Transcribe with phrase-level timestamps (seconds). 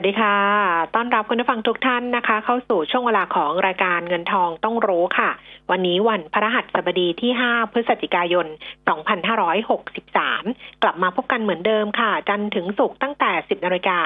[0.00, 0.36] วัสดีค่ะ
[0.94, 5.30] ต้อนรับคุณผู้ฟังทุกท่านนะคะ เข้าสู่ช่วงเวลาของรายการเงินทองต้องรู้ค่ะ
[5.70, 8.46] วันนี้วันพระหัสบดีที่ 5 พฤศจิกายน
[9.44, 13.98] 2563 กลับมาพบกันเหมือนเดิมค่ะ จันทร์ถึงศุกร์ตั้งแต่ 10นาฬิกา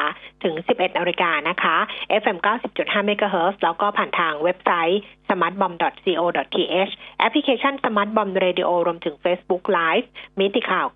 [0.44, 1.76] ถึง 11นาฬิกานะคะ
[2.22, 2.38] FM
[2.72, 10.06] 90.5 MHz แล้วก็ผ่านทางเว็บไซต์ smartbomb.co.th แอปพลิเคชัน smartbomb radio รวมถึง Facebook Live
[10.38, 10.86] มิติข่าว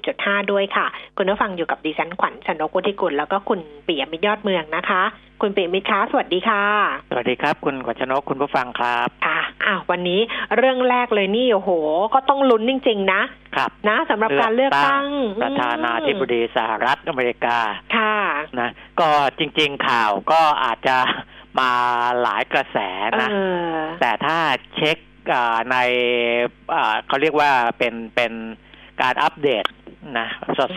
[0.00, 5.02] 90.5 ด้วยค่ะ คุณผู้ฟังอยู่กับดิฉันขวัญชนกุธิกุลแล้วก็คุณปิยมิตรยอดเมืองนะคะ
[5.40, 6.64] คุณปิยมิตรคะสวัสดีค่ะ
[7.10, 10.20] สวัสดีครับ คุณขวัญชนกคุณผู้ฟังครับอะอะวันนี้
[10.56, 11.70] เรื่องแรกเลยนี่โอ้โห
[12.14, 13.22] ก็ต้องลุ้นจริง ๆ นะ
[13.56, 15.04] ครับนะสำหรับการเลือกตั้ง
[15.42, 17.58] ประธานาธิบดีสหรัฐอเมริกา
[17.96, 18.16] ค่ะ
[18.60, 20.96] นะก็จริง ๆ ข่าวก็อาจจะ
[21.60, 21.72] มา
[22.22, 22.78] หลายกระแส
[23.20, 23.34] นะเอ
[23.74, 24.38] อแต่ถ้า
[24.76, 24.96] เช็ค
[25.32, 25.76] อ่าใน
[26.74, 28.32] อ่าเขาเรียกว่าเป็นเป็น
[29.02, 29.64] การอัปเดต
[30.18, 30.28] นะ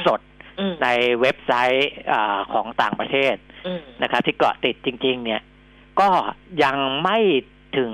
[0.07, 0.21] สด
[0.59, 0.87] อืมๆใน
[1.21, 3.56] เว็บไซต์อาของต่างประเทศอืม
[4.01, 5.41] นะครับ ที่เกาะติดจริง ๆ เนี่ย
[5.99, 6.09] ก็
[6.63, 7.17] ยังไม่
[7.77, 7.93] ถึง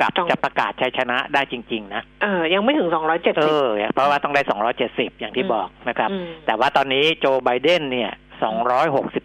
[0.00, 4.42] กับต้องจะประกาศชัยชนะได้จริง ๆ นะเออ ยังไม่ถึงสองร้อยเจ็ดเอสิบอเพราะว่าต้องได้
[4.80, 8.12] 270อย่างที่อืมบอกนะครับอืมแต่ว่าตอนนี้โจไบเดนเนี่ย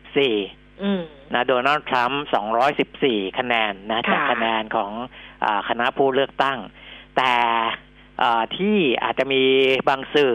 [0.04, 1.02] 264อืม
[1.34, 2.24] นะโดนัลด์ทรัมป์
[2.82, 4.92] 214คะแนนนะค่ะจากคะแนนของ
[5.46, 6.60] อาคณะผู้เลือกตั้ง
[7.18, 7.34] แต่
[8.22, 9.44] อ่าที่อาจจะมี
[9.90, 10.34] บางสื่อ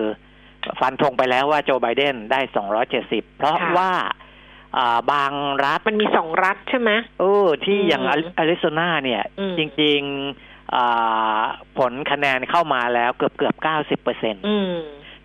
[0.80, 2.40] ฟันธงไปแล้วว่าโจไบเดนได้
[2.90, 4.21] 270เพราะค่ะว่าอ่า
[5.12, 5.32] บาง
[5.64, 8.02] รัฐมันมีสองรัฐใช่ไหมเออที่อืมอย่าง
[8.38, 11.40] อาริโซนาเนี่ยอืมจริงๆอ่า
[11.78, 14.74] ผลคะแนนเข้ามาแล้วเกือบเกือบเก้าสิบเปอร์เซ็นอืม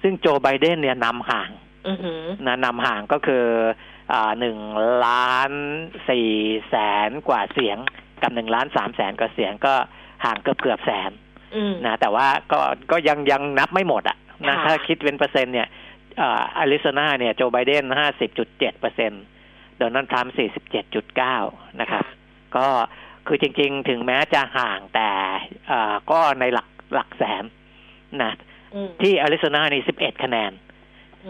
[0.02, 1.50] ซึ่งโจไบเดนเนี่ยนำห่าง
[1.88, 3.46] อือหือนะนำห่างก็คือ
[4.14, 4.58] อ่าหนึ่ง
[5.06, 5.52] ล้าน
[6.10, 6.30] สี่
[6.70, 6.76] แส
[7.08, 7.78] นกว่าเสียง
[8.22, 9.74] กับหนึ่งล้านสามแสนกว่าเสียงก็
[10.26, 11.12] ห่างเกือบเกือบแสน
[11.56, 12.60] อืมนะแต่ว่าก็
[12.92, 14.18] ก็ยังยังนับไม่หมดอะ
[14.50, 15.68] นะค่ะถ้าคิดเป็นเปอร์เซ็นต์เนี่ย
[16.22, 19.24] อ่าอาริโซนาเนี่ยโจไบเดนห้าสิบจุดเจ็ดเปอร์เซ็นต์
[19.78, 21.38] โดนัลด์ทรัมป์สี่สิบเจ็ดจุดเก้า
[21.82, 22.06] นะครับ
[22.58, 22.68] ก็
[23.28, 25.10] คือจริง ๆ ถึงแม้จะห่างแต่
[25.70, 27.44] อ่าก็ในหลักหลักแสน
[28.24, 28.34] นะ
[28.76, 30.52] อืมที่อาริโซนานี่สิบเอ็ดคะแนน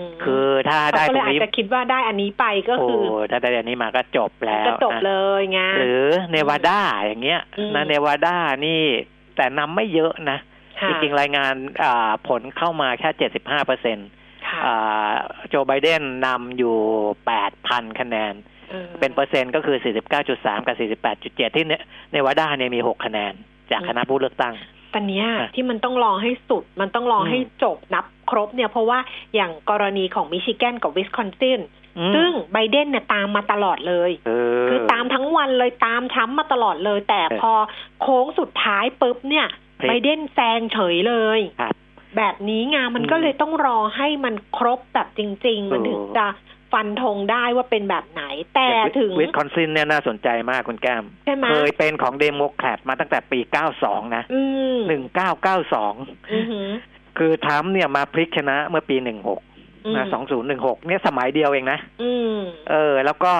[0.09, 8.81] มคือถ้าเขาได้ก็ตเลรยงอาจนี้จะคิดว่าได้อันนี้ไปก็โอ้คือถ้าได้อันนี้มาก็จบแล้วจะจบนะเลยไงหรือเนวาดาอย่างเงี้ยอืมนะเนวาดานี่
[9.35, 10.37] แต่นำไม่เยอะนะ
[10.81, 11.53] ค่ะจริงๆ รายงาน
[11.83, 14.16] อ่าผลเข้ามาแค่เจ็ดสิบห้าเปอร์เซ็นต์ค่ะ
[15.49, 16.75] โจไบเดนนำอยู่
[17.25, 18.33] แปดพันคะแนน
[18.73, 21.73] ออเป็นเปอร์เซ็นต์ก็คือสี่สิบเก้าจุดสามกับสี่สิบแปดจุดเจ็ดที่เน
[22.11, 23.33] เนวาดาเนี่ยมีหกคะแนน
[23.71, 24.53] จากคณะผู้เลือกตั้ง
[24.91, 28.99] แต่เนี้ยอะที่มันต้องรอให้สุด มันต้องรออืมให้จบนับครบเนี่ย เพราะว่า
[29.35, 31.59] อย่างกรณีของมิชิแกนกับวิสคอนซิน
[31.97, 34.31] อืมซึ่งไบเดนเนี่ยตามมาตลอดเลยเอ
[34.63, 37.53] อคือตามทั้งวันเลยตามช้ำมาตลอดเลย แต่เออพอ
[38.01, 39.47] โค้งสุดท้ายปุ๊บเนี่ย
[39.79, 41.75] พลิกไบเดนแซงเฉยเลยครับ
[42.17, 46.27] แบบนี้ไงมันอืมก็เลยต้องรอให้มันครบแบบจริง ๆ มันเออถึงจะ
[46.73, 48.23] ฟันธงได้ว่าเป็นแบบไหน
[48.55, 48.67] แต่
[48.99, 53.39] ถึงวิสคอนซินเนี่ยน่าสนใจมากคุณแก้มใช่ไหมเคยเป็นของเดโมแครตมาตั้งแต่ปี
[53.77, 54.41] 92 นะอื
[54.75, 54.77] ม
[55.55, 56.67] 1992อือหือ
[57.17, 60.05] คือทรัมป์เนี่ยมาพลิกชนะเมื่อปี 16อืมนะ
[60.45, 62.35] 2016 เนี่ยสมัยเดียวเองนะอืม
[62.69, 63.33] เออ แล้วก็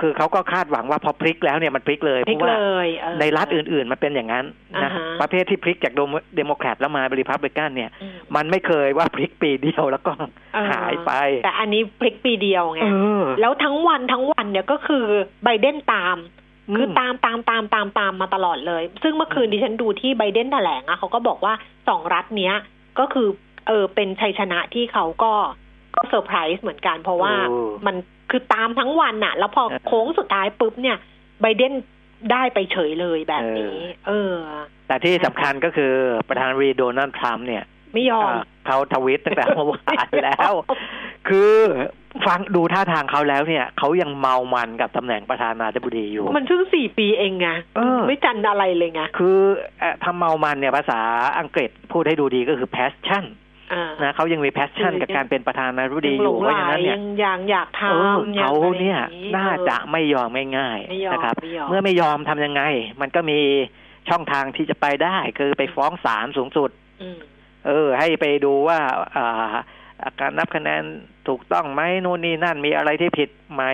[0.00, 4.44] คือเขาก็คาดหวังว่าพอพลิกแล้วเนี่ยมันพลิกเลยพลิกเพราะว่าเลยเออในรัฐอื่น ๆ มันเป็นอย่างนั้น
[4.74, 5.92] นะอ่าฮะประเภทที่พลิกจาก
[6.36, 10.12] เดโมแครตแล้วมาริพับลิกันเนี่ยอืมมันไม่เคยว่าพลิกปีเดียวแล้วก็
[10.54, 11.12] เออหายไป
[11.44, 12.86] แต่อันนี้พลิกปีเดียวไงเอ
[13.22, 15.04] อแล้วทั้งวันทั้งวันเนี่ยก็คือ
[15.44, 16.16] ไบเดนตาม
[16.76, 21.52] คือมตามตามตามตามตามมาตลอดเลย ซึ่งเมื่อคืนอืมดิฉันดูที่ไบเดนแถลงอะเขาก็บอกว่า
[21.88, 22.54] สองรัฐเนี้ย
[22.98, 23.28] ก็คือ
[23.68, 25.32] เออเป็นชัยชนะที่เขาก็
[25.94, 27.96] ก็เซอร์ไพรส์เหมือนกัน เพราะว่าโอ้มัน
[28.30, 30.96] คือตามทั้งวันอะแล้วพอเออโค้งสุดท้ายปุ๊บเนี่ย
[31.40, 31.72] ไบเดน
[32.32, 34.36] ได้ไปเฉยเลยแบบนี้ เออ
[34.88, 35.92] แต่ที่สำคัญก็คือ
[36.28, 37.64] ประธานาธิบดีโดนัลด์ทรัมป์เนี่ย
[37.94, 40.52] ไม่ยอมเอ่อเขาทวิตตั้งแต่เมื่อวานแล้ว
[41.28, 41.52] คือ
[42.26, 49.38] ฟังดูท่าทางเขาแล้วเนี่ย เขายังเมามันกับตำแหน่งประธานาธิบดีอยู่ มันเพิ่งสี่ปีเองไงเออไม่จันอะไรเลยไงคือ
[49.80, 51.00] เอ่อทำเมามันเนี่ยภาษา
[51.38, 53.24] อังกฤษพูดให้ดูดีก็คือ passion อ่า
[54.02, 60.28] นะเขายังมี passion กับการเป็นประธานาธิบดียังอหลยู่งเพไหลราะฉะนั้นเนี่ยยังอยากอยากเออทำอยากเขาอะไรเนี่ยองน่าจะไม่ยอม
[60.58, 62.62] ง่ายไม่ยอมๆนะครับไม่ยอมเมื่อไม่ยอมทำยังไง
[63.00, 63.38] มันก็มี
[64.08, 66.70] ช่องทางที่จะไปได้ คือไปฟ้องศาลสูงสุด
[67.02, 67.18] อืม
[67.66, 68.78] เออ ให้ไปดูว่า
[69.16, 69.54] อ่า
[70.20, 70.82] การนับคะแนน
[71.28, 73.64] ถูกต้องไหมโน่นนี่นั่นมีอะไรที่ผิดไหม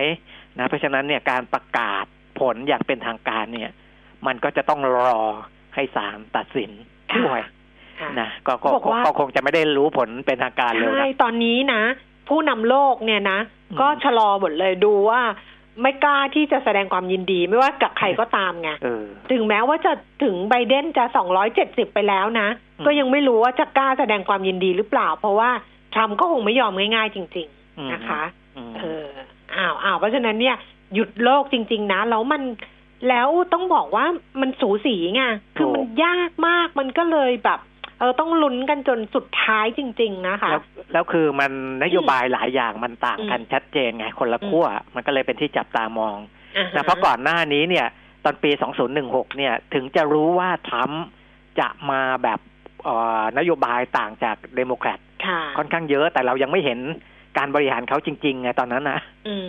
[0.57, 2.05] นะ เพราะฉะนั้นเนี่ยการประกาศ
[2.39, 3.71] ผลอย่างเป็นทางการเนี่ย
[4.27, 5.21] มันก็จะต้องรอ
[5.75, 6.71] ให้ศาลตัดสิน
[7.11, 7.51] ค่ะด้วยค่ะ
[8.19, 11.81] นะก็ก็บอกว่าก็คงจะไม่ได้รู้ผลเป็นทางการเร็วใช่นะตอนนี้นะ
[12.29, 13.39] ผู้นำโลกเนี่ยนะ
[13.71, 15.21] อืมก็ชะลอหมดเลยดูว่า
[15.81, 19.91] ไม่กล้าที่จะแสดงความยินดี ไม่ว่ากับใครก็ตามไงเออถึงแม้ว่าจะ
[20.23, 21.05] ถึงไบเดนจะ
[21.49, 22.47] 270ไปแล้วนะ
[22.77, 25.49] อืมก็ยังไม่รู้ว่าจะกล้าแสดงความยินดีหรือเปล่า เพราะว่า
[25.93, 27.47] ทรัมป์ก็คงไม่ยอมง่ายๆจริง
[27.77, 28.23] อืมๆนะคะ
[28.57, 29.07] อืมเออ
[29.55, 30.55] อ้าวอ้าวเพราะฉะนั้นเนี่ย
[30.93, 32.41] หยุดโลกจริง ๆ นะ แล้วมัน
[33.09, 34.05] แล้วต้องบอกว่า
[34.41, 35.23] มันสูสีไง
[35.57, 37.59] คือมันยากมากมันก็เลยแบบ
[37.99, 40.63] เออต้องลุ้นกันจนสุดท้ายจริง ๆ นะคะแล้ว
[40.93, 41.51] แล้วคือมัน
[41.83, 44.65] นโยบายหลายอย่างมันต่างกันอืมชัดเจนไงคนละขั้ว
[44.95, 46.17] มันก็เลยเป็นที่จับตามอง
[46.57, 47.87] อ่าฮนะเพราะก่อนหน้านี้เนี่ย
[48.23, 48.51] ตอนปี
[48.93, 51.03] 2016 เนี่ย ถึงจะรู้ว่าทรัมป์
[51.59, 52.39] จะมาแบบ
[52.83, 56.79] เอ่อนโยบายต่างจากเดโมแครตค่ะค่อนข้างเยอะแต่เรายังไม่เห็น
[57.37, 59.47] การบริหารเขาจริงๆไงตอนนั้นนะอืม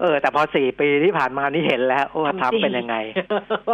[0.00, 2.96] เออ แต่พอสี่ปีที่ผ่านมานี่เห็นแล้วว่าทรัมทำจริป์งเป็นยังไง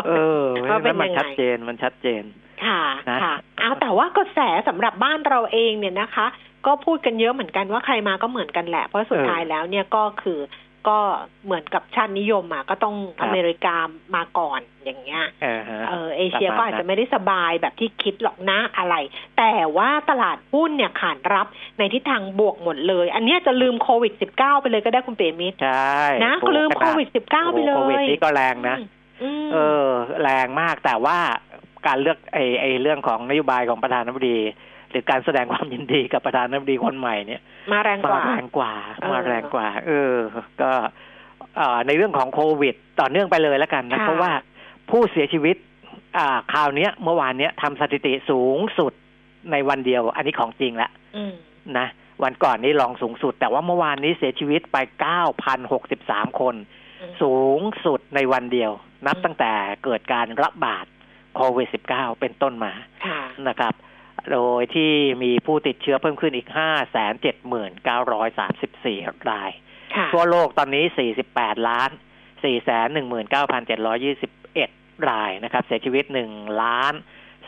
[0.07, 2.23] เออว่าเป็นมันยังไงชัดเจนมันชัดเจน
[2.65, 4.39] ค่ะนะค่ะเอาแต่ว่ากระแส
[4.69, 6.27] สำหรับบ้านเราเองเนี่ยนะคะ
[6.67, 10.39] ก็พูดกันเยอะเหมือนกันว่าใครมาก็เหมือนกันแหละ เพราะสุดเออท้ายแล้วเนี่ยก็คือ
[10.89, 10.99] ก็
[11.45, 13.77] เหมือนกับชาตินิยมอะก็ต้องครับอเมริกา
[14.17, 18.95] มาก่อนอย่างเงี้ยเออฮะเออเอเชียประก็มาณอาจนั้จะนไม่ได้สบายแบบที่คิดหรอกนะอะไร
[19.39, 21.47] แต่ว่าตลาดหุ้นเนี่ยขานรับ
[21.79, 28.77] ในทิศทางบวกหมดเลย อันเนี้ยจะลืมโควิด -19 ไปเลยก็ได้คุณเปรมิตรใช่นะถูกลืมขโคนาดวิด -19 ไปเลโอ้โหโควิดยนี่ก็แรงนะ
[29.23, 29.89] อืมเออ
[30.23, 31.19] แรงมากแต่ว่า
[31.87, 34.39] การเลือกไอ้ไอ้เรื่องของนโยบายของประธานาธิบดี
[34.95, 37.41] หรือการแสดงความยินดีกับประธานาธิบดีคนใหม่เนี่ย
[37.73, 40.15] มาแรงกมาว่าแรงกว่าเออมาแรงกว่า เออ
[40.63, 40.71] ก็
[41.57, 44.33] เอ่อในเรื่องของโควิด ต่อเนื่องไปเลยแล้วกันนะค่ะเพราะว่า
[44.91, 45.57] ผู้เสียชีวิต
[46.17, 48.93] อ่าคราวเนี้ยเมื่อวานเนี้ยทำสถิติสูงสุด
[49.53, 51.35] ในวันเดียว อันนี้ของจริงละอืม
[51.79, 51.87] นะ
[52.23, 54.77] วันก่อนนี้ลองสูงสุด แต่ว่าเมื่อวานนี้เสียชีวิตไป
[55.59, 56.55] 9,063คน
[57.01, 58.73] อืมสูงสุดในวันเดียว
[59.07, 59.53] นับอืมตั้งแต่
[59.85, 60.87] เกิดการระบาด
[61.37, 62.73] โควิด -19 เป็นต้นมา
[63.07, 63.75] ค่ะนะครับ
[64.33, 64.93] โดยที่
[65.23, 69.51] มีผู้ติดเชื้อเพิ่มขึ้นอีก 579,934ราย
[69.95, 70.85] ค่ะทั่วโลกตอนนี้
[71.25, 71.91] 48 ล้าน
[72.45, 76.95] 419,721 รายนะครับ เสียชีวิต 1 ล้าน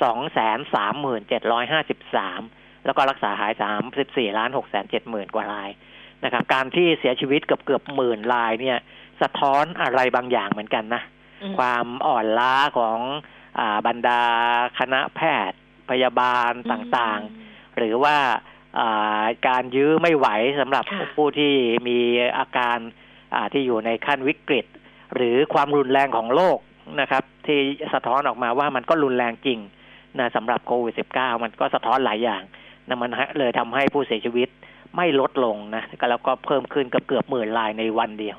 [0.04, 3.52] 237,753แล้วก็รักษาหาย
[3.94, 4.50] 34 ล้าน
[4.92, 5.70] 670,000 กว่าราย
[6.24, 8.78] นะครับ การที่เสียชีวิตเกือบเกือบหมื่นรายเนี่ย
[9.22, 11.02] สะท้อนอะไรบางอย่างเหมือนกันนะ
[11.42, 12.98] อืมความอ่อนล้าของ
[13.58, 14.22] อาบรรดา
[14.78, 15.20] คณะแพ
[15.50, 15.58] ทย์
[15.90, 18.16] พยาบาลต่างๆ หรือว่า
[18.78, 20.28] อ่าการยื้อไม่ไหว
[20.60, 21.52] สำหรับค่ะผู้ที่
[21.88, 21.98] มี
[22.38, 22.78] อาการ
[23.34, 24.66] อ่าที่อยู่ในขั้นวิกฤต
[25.14, 26.58] หรือความรุนแรงของโรค
[27.00, 27.58] นะครับ ที่
[27.94, 29.58] สะท้อนออกมาว่ามันก็รุนแรงจริง
[30.18, 32.42] นะสำหรับโควิด -19 มันก็สะท้อนหลายอย่าง
[32.88, 34.48] นะมันเลยทำให้ผู้เสียชีวิต
[34.96, 38.38] ไม่ลดลงนะก็แล้วก็เพิ่มขึ้นเกือบเกือบหมื่นรายในวันเดียว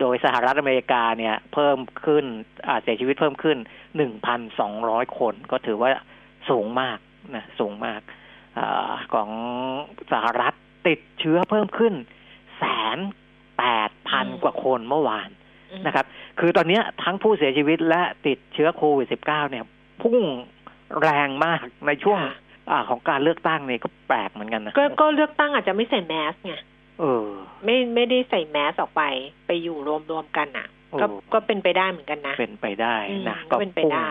[0.00, 2.24] โดยสหรัฐอเมริกาเนี่ยเพิ่มขึ้น
[2.66, 3.58] อ่าเสียชีวิตเพิ่มขึ้น
[4.38, 5.90] 1,200 คน ก็ถือว่า
[6.48, 6.98] สูงมาก
[7.34, 8.00] นะสูงมาก
[8.58, 9.30] อาของ
[10.12, 10.54] สหรัฐ
[10.86, 11.94] ติดเชื้อเพิ่มขึ้น
[12.58, 12.64] แส
[12.96, 12.98] น
[13.58, 15.28] แปดพันกว่าคนเมื่อวาน
[15.72, 16.06] อืมนะครับ
[16.40, 19.64] คือตอนเนี้ยทั้งผู้เสียชีวิตและติดเชื้อโควิด -19 เนี่ย
[20.02, 20.18] พุ่ง
[21.02, 22.34] แรงมากในช่วงค่ะ
[22.70, 26.54] อาของการเลือกตั้งเนี่ยก็แปลกเหมือนกันนะก็ก็เลือกตั้งอาจจะไม่ใส่แมสไง
[27.00, 27.26] เออ
[27.64, 29.02] ไม่ไม่ได้ใส่แมสออกไป
[29.46, 34.10] ไปอยู่รวมรวมๆกันอะโอ้ก็ก็เป็นไปได้เหมือนกันนะ เป็นไปได้อืมนะก็เป็นไปพุ่งได้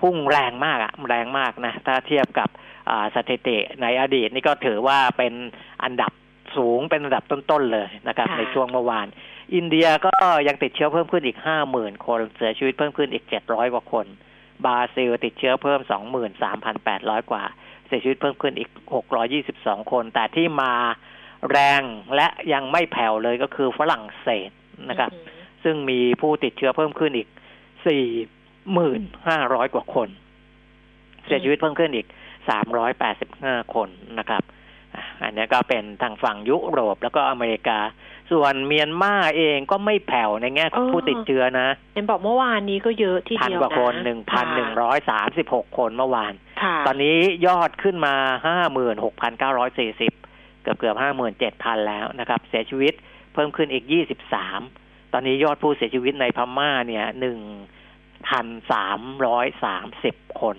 [0.00, 2.48] พุ่งแรงมากอะแรงมากนะ ถ้าเทียบกับ
[2.88, 5.32] อ่าสถิติในอดีตนี่ก็ถือว่าเป็น
[5.84, 6.12] อันดับ
[6.56, 9.06] สูงเป็นอันดับต้นๆเลยนะครับค่ะในช่วงเมื่อวาน
[9.54, 10.12] อินเดียก็
[10.48, 14.06] ยังติดเชื้อเพิ่มขึ้นอีกห้าหมื่นคนเสียชีวิตเพิ่มขึ้นอีกเจ็ดร้อยกว่าคน
[14.64, 17.42] บราซิลติดเชื้อเพิ่มสองหมื่นสามพันแปดร้อยกว่า
[17.86, 20.72] เสียชีวิตเพิ่มขึ้นอีกหกร้อยี่สิบสองคน แต่ที่มา
[21.50, 21.82] แรง
[22.16, 24.50] และยังไม่แผ่วเลยก็คือฝรั่งเศส
[24.88, 27.28] นะครับอืมซึ่งมีผู้ติดเชื้อเพิ่มขึ้นอีก
[27.86, 28.04] สี่
[28.72, 30.08] หมื่นห้าร้อยกว่าคน
[31.26, 32.06] เสียชีวิตเพิ่มขึ้นอีก
[32.48, 33.88] สามร้อยแปดสิบห้าคน
[34.18, 34.42] นะครับ
[34.94, 37.78] อะอันนี้ก็เป็นทางฝั่งยุโรปแล้วก็อเมริกา
[38.32, 48.14] ส่วนเมียนมาเองก็ไม่แผ่วในแง่ของผู้ติดเชื้อนะเห็นบอกเมื่อวานนี้ก็เยอะทีพันเดียวกว่าคนนะหนึ่งพันหนึ่งร้อยสามสิบหกคนเมื่อวานค่ะตอนนี้ยอดขึ้นมา
[48.46, 50.12] ห้าหมื่นหกพันเก้าร้อยสี่สิบ
[50.62, 52.94] เกือบเกือบห้าหมื่นเจ็ดพันแล้วนะครับ เสียชีวิต
[53.34, 54.60] เพิ่มขึ้นอีกยี่สิบสาม
[55.12, 57.38] ตอนนี้ยอดผู้เสียชีวิตในพม่าเนี่ยหนึ่ง
[58.28, 60.56] พันสามร้อยสามสิบคน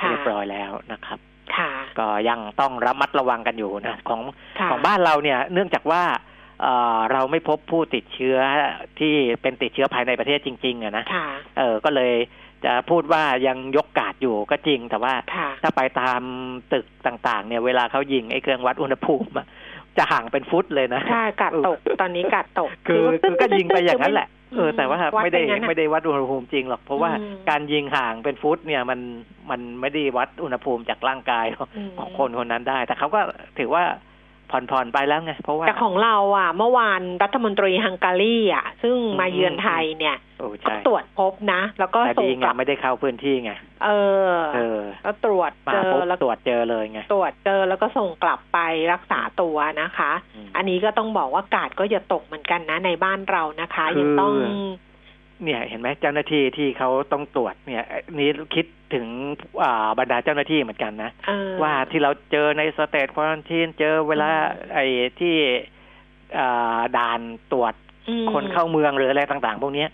[0.00, 1.18] ค่ะเรียบร้อยแล้วนะครับ
[1.56, 4.20] ค่ะก็ยังต้องระมัดระวังกันอยู่นะของ
[4.58, 6.02] ค่ะของบ้านเราเนี่ย เนื่องจากว่า
[6.62, 8.36] เอ่อเราไม่พบผู้ติดเชื้อ
[8.98, 11.26] ที่เป็นติดเชื้อภายในประเทศจริงๆอะนะค่ะ
[11.58, 12.14] เออก็เลย
[12.64, 16.20] จะพูดว่ายังยกกาดอยู่ก็จริง แต่ว่าค่ะถ้าไปตาม
[16.72, 19.46] ตึกต่างๆ เนี่ย เวลาเขายิงไอ้เครื่องวัดอุณหภูมิอะ
[19.98, 29.00] จะห่างเป็นฟุตเลยนะใช่กัดตกตอนนี้กัดตกคือว่าคือก็ยิงไปอย่างนั้นแหละอ เออแต่ว่าวัดไม่ได้เป็นงั้นน่ะไม่ได้วัดอุณหภูมิจริงหรอก เพราะว่าอืมการยิงห่างเป็นฟุตเนี่ยมัน
[29.50, 33.20] มันไม่ได้วัดอุณหภูมิจากร่างกายของอืมของคนคนนั้นได้ แต่เขาก็
[33.58, 33.84] ถือว่า
[34.52, 43.52] ผ่อนผ่อนๆไปแล้วไงเพราะว่าแต่ของเราอะ เมื่อวานรัฐมนตรีฮังการีอะ ซึ่งมาเยือนไทยเนี่ยโอ้ก็ใช่ตรวจพบนะ แล้วก็แต่ส่งดีกไงลับไม่ได้เข้าพื้นที่ไง
[43.84, 43.90] เอ
[44.30, 48.58] อ เออแล้วตรวจมาเจอปุ๊บแล้วตรวจเจอเลยไงตรวจเจอแล้วก็ส่งกลับไป
[48.92, 54.34] รักษาตัวนะคะอืมอันนี้ก็ต้องบอกว่ากาดก็อย่าตกเหมือนกันนะในบ้านเรานะคะคือยังต้อง
[55.44, 57.84] เนี่ยเห็นไหมเจ้าหน้าที่ที่เขาต้องตรวจเนี่ย
[58.18, 59.06] นี่คิดถึง
[59.62, 64.84] อ่าบรรดาเจ้าหน้าที่เหมือนกันนะเออว่าที่เราเจอในสเตทควอนตีนเจอเวลาอืมไอ้
[65.20, 65.36] ที่
[66.38, 67.20] อ่าด่าน
[67.52, 67.74] ตรวจ
[68.08, 69.90] อืมคนเข้าเมืองหรืออะไรต่าง ๆ พวกเนี้ย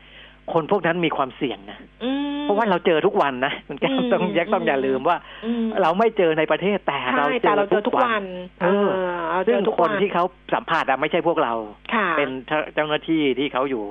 [0.55, 8.25] คนพวกนั้นมีความเสี่ยงนะอืมเพราะว่าเราเจอทุกวันนะคุณแก้วอืมต้องแยกต้องอย่าลืมว่าอืมเราไม่เจอในประเทศแต่เราใช่เจแต่อเราเจอทุทุกกวัวันน
[8.61, 8.88] เออ
[9.31, 10.25] เราเจซึ่งอทุกควันที่เขา
[10.55, 11.52] สัมผัสอะไม่ใช่พวกเรา
[11.95, 12.31] ค่ะเป็น
[12.75, 13.83] เจ้าหน้าที่ที่เขาอยู่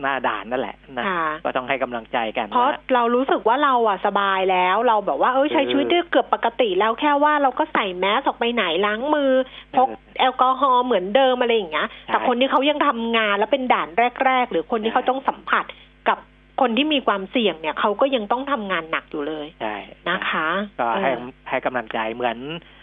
[0.00, 9.32] หน้าด่านนั่นแหละนะค่ะก็ต้องให้กำลังใจกัน เพราะว่าเรารู้สึกว่าเราอะสบายแล้วเราแบบว่าเอ้ยใช้เออชีวิตได้เกือบปกติแล้วแค่ว่าเราก็ใส่แมสออกไปไหนล้างมือ
[9.76, 13.88] พกเออแอลกอฮอล์เหมือนเดิมอะไรอย่างเงี้ยใช่แต่คนที่เขายังทำงานแล้วเป็นด่าน
[14.24, 15.64] แรก ๆ หรือคนที่ใช่เขาต้องสัมผัส
[16.08, 16.18] กับ
[16.60, 19.76] คนที่มีความเสี่ยงเนี่ยเขาก็ยังต้องทำงานหนักอยู่เลยใช่
[20.08, 20.48] นะคะ
[20.80, 22.77] ก็ให้เออให้กำลังใจเหมือนอืมอ่า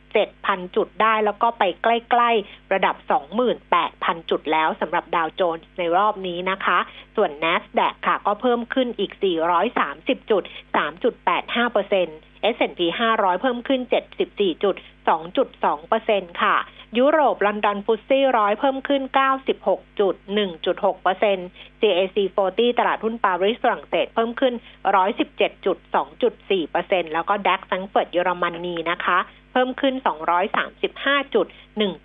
[0.00, 2.96] 27,000 จุดได้ แล้วก็ไปใกล้ๆ ระดับ
[3.62, 6.78] 28,000 จุดแล้วสำหรับดาวโจนส์ในรอบนี้นะคะ
[7.16, 9.12] ส่วน NASDAQ ค่ะก็เพิ่มขึ้นอีก
[9.70, 10.42] 430 จุด
[11.04, 12.18] 3.85เปอร์เซ็นต์
[12.54, 12.80] S&P
[13.14, 13.80] 500 เพิ่มขึ้น
[14.22, 14.76] 74จุด
[15.32, 16.56] 2.2เปอร์เซ็นต์ค่ะ
[16.98, 19.02] ยุโรปลอนดอน FTSE ร้อยเพิ่มขึ้น
[19.50, 20.14] 96จุด
[20.58, 21.48] 1.6เปอร์เซ็นต์
[21.80, 22.16] CAC
[22.48, 24.54] 40 ตลาดหุ้นปารีสฝรั่งเศสเพิ่มขึ้น
[25.10, 25.76] 117จุด
[26.24, 29.18] 2.4เปอร์เซ็นต์แล้วก็ DAX แฟรงเฟิร์ตเยอรมนีนะคะ
[29.52, 29.94] เพิ่มขึ้น
[30.64, 31.46] 235จุด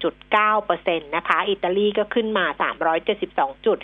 [0.04, 2.46] 1.9เปอร์เซ็นต์นะคะ อิตาลีก็ขึ้นมา
[3.06, 3.78] 372จุด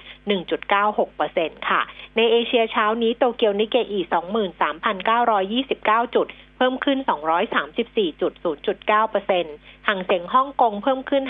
[0.55, 1.81] 1.96เปอร์เซ็นต์ค่ะ
[2.17, 3.99] ในเอเชียเช้านี้โตเกียวนิเกอี
[5.47, 11.23] 23,929จุด เพิ่มขึ้น 234.0.9%ห่างเสียงฮ่องกงเพิ่มขึ้น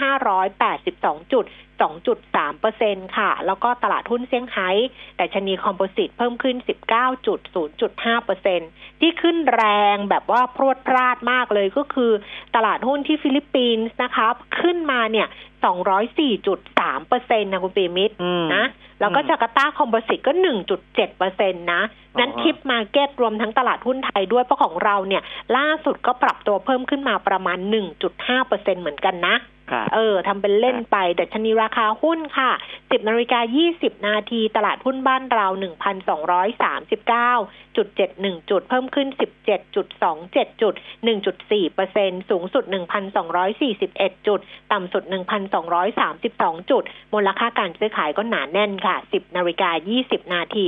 [0.79, 4.69] 582.0 12.3%ค่ะ แล้วก็ตลาดหุ้นเซี่ยงไฮ้
[5.17, 6.55] แต่ชนีคอมโพสิตเพิ่มขึ้น
[8.19, 9.63] 19.0.5%ที่ขึ้นแร
[9.93, 12.11] งแบบว่าพรวดพลาดมากเลยก็คือ
[12.55, 14.27] ตลาดหุ้นที่ฟิลิปปินส์นะคะ
[14.61, 15.27] ขึ้นมาเนี่ย
[15.65, 18.15] 204.3%นะคุณปีมิตร
[18.55, 18.65] นะ
[18.99, 20.31] แล้วก็จาการ์ตาคอมโพสิตก็
[20.91, 21.81] 1.7%นะ
[22.19, 25.21] นั้นทิปมาเก็ตรวมทั้งตลาดหุ้นไทยด้วยเพราะของเราเนี่ย
[25.57, 27.57] ล่าสุดก็ปรับตัวเพิ่มขึ้นมาประมาณ
[28.19, 29.35] 1.5%เหมือนกันนะ
[29.93, 33.39] เออทำเป็นเล่นไปแต่ชนีราคาหุ้นค่ะ 10นาฬิกา
[33.73, 39.07] 20 นาทีตลาดหุ้นบ้านเรา 1,239.71 จุด เพิ่มขึ้น
[39.59, 40.73] 17.27 จุด
[41.05, 42.63] 1.4เปอร์เซ็นสูงสุด
[43.45, 44.39] 1,241 จุด
[44.71, 45.03] ต่ำสุด
[45.85, 49.69] 1,232 จุด มูลค่าการซื้อขายก็หนาแน่นค่ะ 10นาฬิกา
[50.01, 50.65] 20 นาที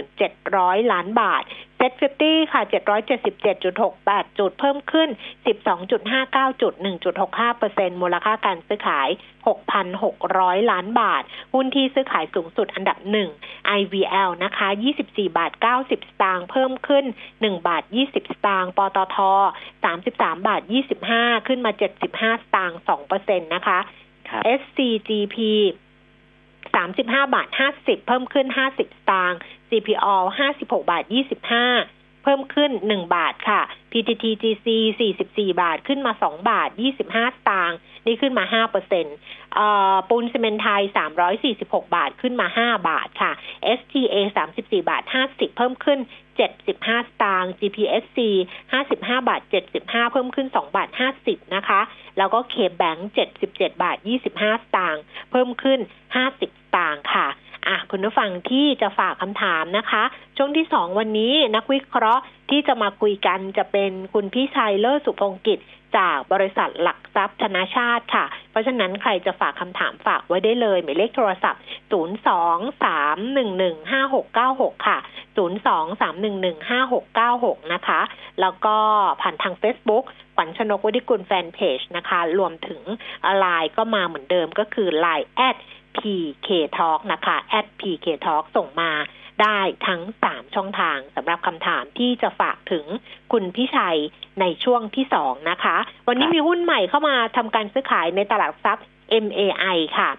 [0.00, 1.44] 1,700 ล้านบาท
[1.78, 1.92] เซ็ต
[2.32, 2.62] 50ค่ะ
[3.30, 5.08] 777.68 จุดเพิ่มขึ้น
[5.84, 6.72] 12.59 จุด
[7.16, 9.08] 1.65เปอร์เซ็นมูลค่าการซื้อขาย
[9.88, 11.22] 6,600 ล้านบาท
[11.54, 12.98] หุ้นที่ซื้อขายสูงสุดอันดับ
[13.38, 14.68] 1 IVL นะคะ
[15.02, 17.04] 24 บาท 90 สตางค์เพิ่มขึ้น
[17.36, 19.16] 1 บาท 20 สตางค์ ปตท
[19.78, 20.62] 33 บาท
[21.04, 23.78] 25 ขึ้นมา 75 สตางค์2เปอร์เซ็นต์นะคะ
[24.28, 25.36] ครับ SCGP
[26.76, 28.80] 35 บาท 50 เพิ่มขึ้น 50 ส
[29.10, 30.16] ตางค์ CPO
[30.50, 33.60] 56 บาท 25 เพิ่มขึ้น 1 บาทค่ะ
[33.92, 34.66] PTTGC
[35.08, 36.68] 44 บาทขึ้นมา 2 บาท
[37.08, 39.16] 25 ตางค์นี่ขึ้นมา 5เปอร์เซ็นต์
[40.08, 40.82] ปูนซีเมนไทย
[41.38, 43.32] 346 บาทขึ้นมา 5 บาทค่ะ
[43.78, 44.16] STA
[44.52, 45.98] 34 บาท 50 เพิ่มขึ้น
[46.48, 48.18] 75 สตางค์ GPSC
[48.72, 49.40] 55 บาท
[49.76, 50.88] 75 เพิ่มขึ้น 2 บาท
[51.22, 51.80] 50 นะคะ
[52.18, 53.10] แล้วก็เคแบงค์
[53.42, 55.80] 77 บาท 25 สตางค์ เพิ่มขึ้น
[56.16, 56.44] 50 ส
[56.76, 57.28] ตางค์ค่ะ
[57.68, 60.02] อะคุณผู้ฟังที่จะฝากคำถามนะคะ
[60.36, 65.58] ช่วงที่2วันนี้นักวิเคราะห์ที่จะมาคุยกันจะเป็นคุณพี่ชัยเลิศสุพงกิจ
[65.98, 74.98] จากบริษัทหลักทรัพย์ธนาชาติค่ะ เพราะฉะนั้นใครจะฝากคำถามฝากไว้ได้เลย หมายเลขโทรศัพท์ 023115696 ค่ะ
[75.38, 78.00] 023115696 นะคะ
[78.40, 78.76] แล้วก็
[79.20, 80.04] ผ่านทาง Facebook
[80.36, 82.80] ขวัญชนกวดิกุลแฟนเพจนะคะ รวมถึง
[83.38, 85.56] ไลน์ก็มาเหมือนเดิมก็คือ Line at
[86.00, 88.92] PK Talk นะคะ at PK Talk ส่งมา
[89.42, 92.84] ได้ทั้ง 3 ช่องทางสำหรับคำถามที่จะฝากถึง
[93.32, 93.98] คุณพิชัย
[94.40, 95.76] ในช่วงที่ 2 นะคะ
[96.08, 98.86] วันนี้ครับมีหุ้นใหม่เข้ามาทำการซื้อขายในตลาดหลักทรัพย์
[99.24, 100.10] MAI ค่ะ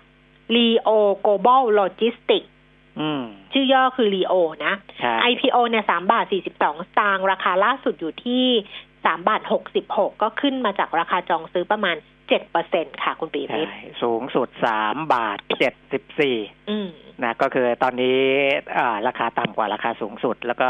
[0.55, 0.89] Leo
[1.25, 2.50] Global Logistics
[3.00, 4.33] อืมชื่อย่อคือ Leo
[4.65, 8.45] นะใช่ IPO เนี่ยสามบาทสี่สิบสองสตางค์ราคาล่าสุดอยู่ที่
[9.05, 11.95] สามบาทหกสิบหกก็ขึ้นมาจากราคาจองซื้อประมาณ
[12.29, 13.71] เจ็ดเปอร์เซ็นค่ะ คุณปีใช่มิตร
[14.03, 16.38] สูงสุดสามบาทเจ็ดสิบสี่
[16.69, 16.89] อืม
[17.24, 18.19] นะก็คือตอนนี้
[18.77, 20.67] อ่าราคาต่ำกว่าราคาสูงสุด แล้วก็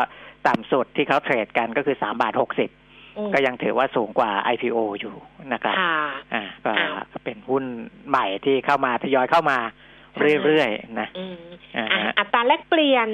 [0.47, 2.69] ต่ำสุดที่เขาเทรดกันก็คือสามบาทหกสิบ
[3.17, 5.15] อืมก็ยังถือว่าสูงกว่า IPO อยู่
[5.53, 5.97] นะครับค่ะ
[6.33, 7.63] อ่าก็อ้าวเป็นหุ้น
[8.09, 9.57] ใหม่ที่เข้ามาทยอยเข้ามา
[10.45, 11.35] เรื่อยๆนะอืม
[11.77, 13.07] อ่าอะฮะอัตราแลกเปลี่ยน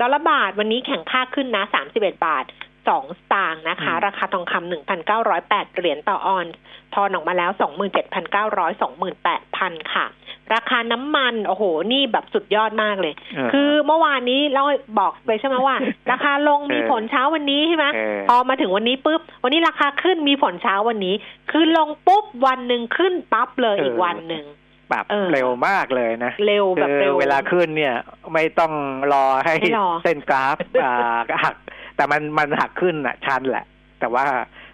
[0.00, 2.44] ดอลลาร์บาทวันนี้แข็งค่าขึ้นนะสามสิบเอ็ดบาท
[2.88, 6.54] สองสตางค์นะคะ ราคาทองคำหนึ่งพันเก้าร้อยแปดเหรียญต่อออนซ์
[6.94, 10.06] ทอนออกมาแล้วสองหมื่นเจ็ดพันเก้าร้อยสองหมื่นแปดพันค่ะ
[10.54, 14.62] ราคาน้ำมัน โอ้โห นี่แบบสุดยอดมากเลยเออคือเมื่อวานนี้เรา
[14.98, 15.76] บอกไปใช่ไหมว่า
[16.10, 21.14] ราคาลงมีเออผลเช้าวันนี้ใช่ไหมเออพอมาถึงวันนี้ปุ๊บ วันนี้ราคาขึ้นมีผลเช้าวันนี้
[21.50, 24.44] คือลงปุ๊บวันหนึ่งขึ้นปั๊บเลยอีกวันหนึ่ง
[24.92, 27.94] ปรับเออเร็วมากเลยนะ เร็วแบบคือเร็วเวลาขึ้นเนี่ย
[28.32, 28.72] ไม่ต้อง
[29.12, 31.54] รอให้ไม่รอเส้นกราฟอ่าหัก
[31.96, 33.64] แต่มันมันหักขึ้นอะ ชันแหละ
[34.00, 34.24] แต่ว่า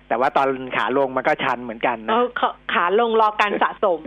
[0.09, 4.01] แต่ว่าตอนขาลงมันก็ชันเหมือนกันเอนะอขาขาลงรอการสะสม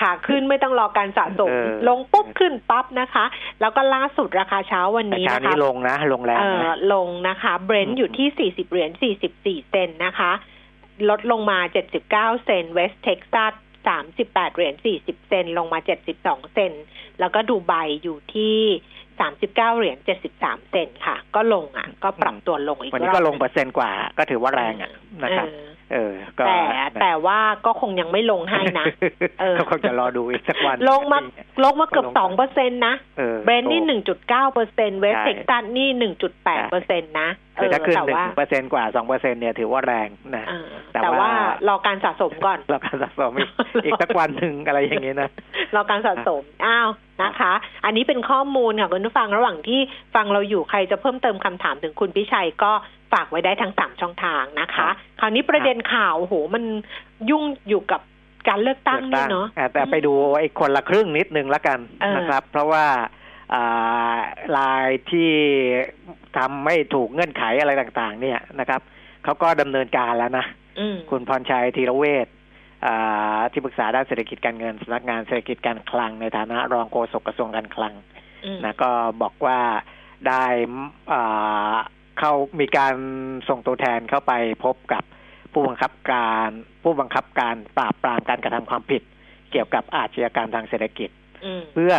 [0.00, 3.24] ขาขึ้นไม่ต้องรอการสะสมเออลงปุ๊บขึ้นปั๊บนะคะ
[3.60, 8.90] แล้วก็ล่าสุดราคาเช้าวันแต่นี้เช้านะนี้คะลงนะ ลงแรงเออนะลงนะคะเบรนอืท์มอยู่ที่40เหรียญ
[9.30, 10.32] 44เซนต์นะคะ
[11.10, 11.58] ลดลงมา
[12.02, 13.52] 79เซนต์เวสเท็กซัส
[14.04, 15.78] 38เหรียญ40เซนต์ลงมา
[16.16, 16.84] 72เซนต์
[17.20, 18.58] แล้วก็ดูไบอยู่ที่
[19.28, 19.96] 39เหรียญ
[20.34, 24.92] 73เซนต์ค่ะ ก็ลงอะ ก็ปรับตัวลงอีกวันนี้รอบก็ลงเปอร์เซ็นต์กว่า ก็ถือว่าแรงอะ
[25.24, 25.48] นะครับ
[25.92, 26.60] เออเออก็แต่
[27.00, 28.84] แต่ว่าก็คงยังไม่ลงให้นะ
[29.40, 31.18] เออก็คงจะรอดูอีกสักวัน ลงมา
[31.64, 41.30] ลงมาเกือบสองเปอร์เซ็นต์นะเออเบรนท์นี่หนึ่งจุดเก้าเปอร์เซ็นต์เวสใช่เท็กซัสนี่หนึ่งจุดแปดเปอร์เซ็นต์นะคือถ้าขึ้นแต่หนึ่ว่างเปอร์เซ็นต์กว่าสองเปอร์เซ็นต์เนี่ยถือว่าแรงนะเออแต่แต่ว่าว่า
[41.68, 43.50] รอการสะสมก่อนเราการสะสมอีก
[43.84, 45.28] อีกสักวันหนึ่งอะไรอย่างงี้นะ
[45.74, 46.88] รอการสะสมอ้าว
[47.22, 47.52] นะคะ
[47.84, 49.80] อันนี้เป็นข้อมูลค่ะคุณผู้ฟังระหว่างที่
[50.14, 52.72] ฟังเราอยู่ใครจะเพิ่มเติมคำถามถึงคุณพิชัยก็
[53.12, 56.64] ฝากไว้ได้ทั้งสามช่องทางนะครัคะบคราวนี้ประเด็นข่าวโอ้โหมัน
[57.30, 58.00] ยุ่งอยู่กับ
[58.48, 62.86] การเลือกตั้งนี่เนาะอ่แต่ไปดูไอ้คนละครึ่งนิดนึงละกันเออนะครับ เพราะว่า
[63.54, 64.18] อ่า
[64.56, 65.30] รายที่
[66.36, 68.80] ทำไม่ถูกเงื่อนไขอะไรต่าง ๆ เนี่ยนะครับ
[69.24, 70.44] เขาก็ดำเนินการแล้วนะ
[70.80, 72.28] อืมคุณพรชัยธีรเวช
[72.86, 77.94] อ่าที่ปรึกษาด้านเศรษฐกิจการเงินสำนักงานเศรษฐกิจการคลังในฐานะรองโฆษกกระทรวงการคลัง
[78.44, 78.90] อืมนะก็
[79.22, 79.58] บอกว่า
[80.28, 80.44] ได้
[81.12, 81.74] อ่า
[82.20, 82.94] เข้ามีการ
[83.48, 84.32] ส่งตัวแทนเข้าไป
[84.64, 85.02] พบกับ
[85.52, 86.48] ผู้บังคับการ
[86.82, 89.02] ผู้บังคับการปราบปรามการกระทำความผิด
[89.50, 91.10] เกี่ยวกับอาชญากรรมทางเศรษฐกิจ
[91.44, 91.94] อืมเพื่อ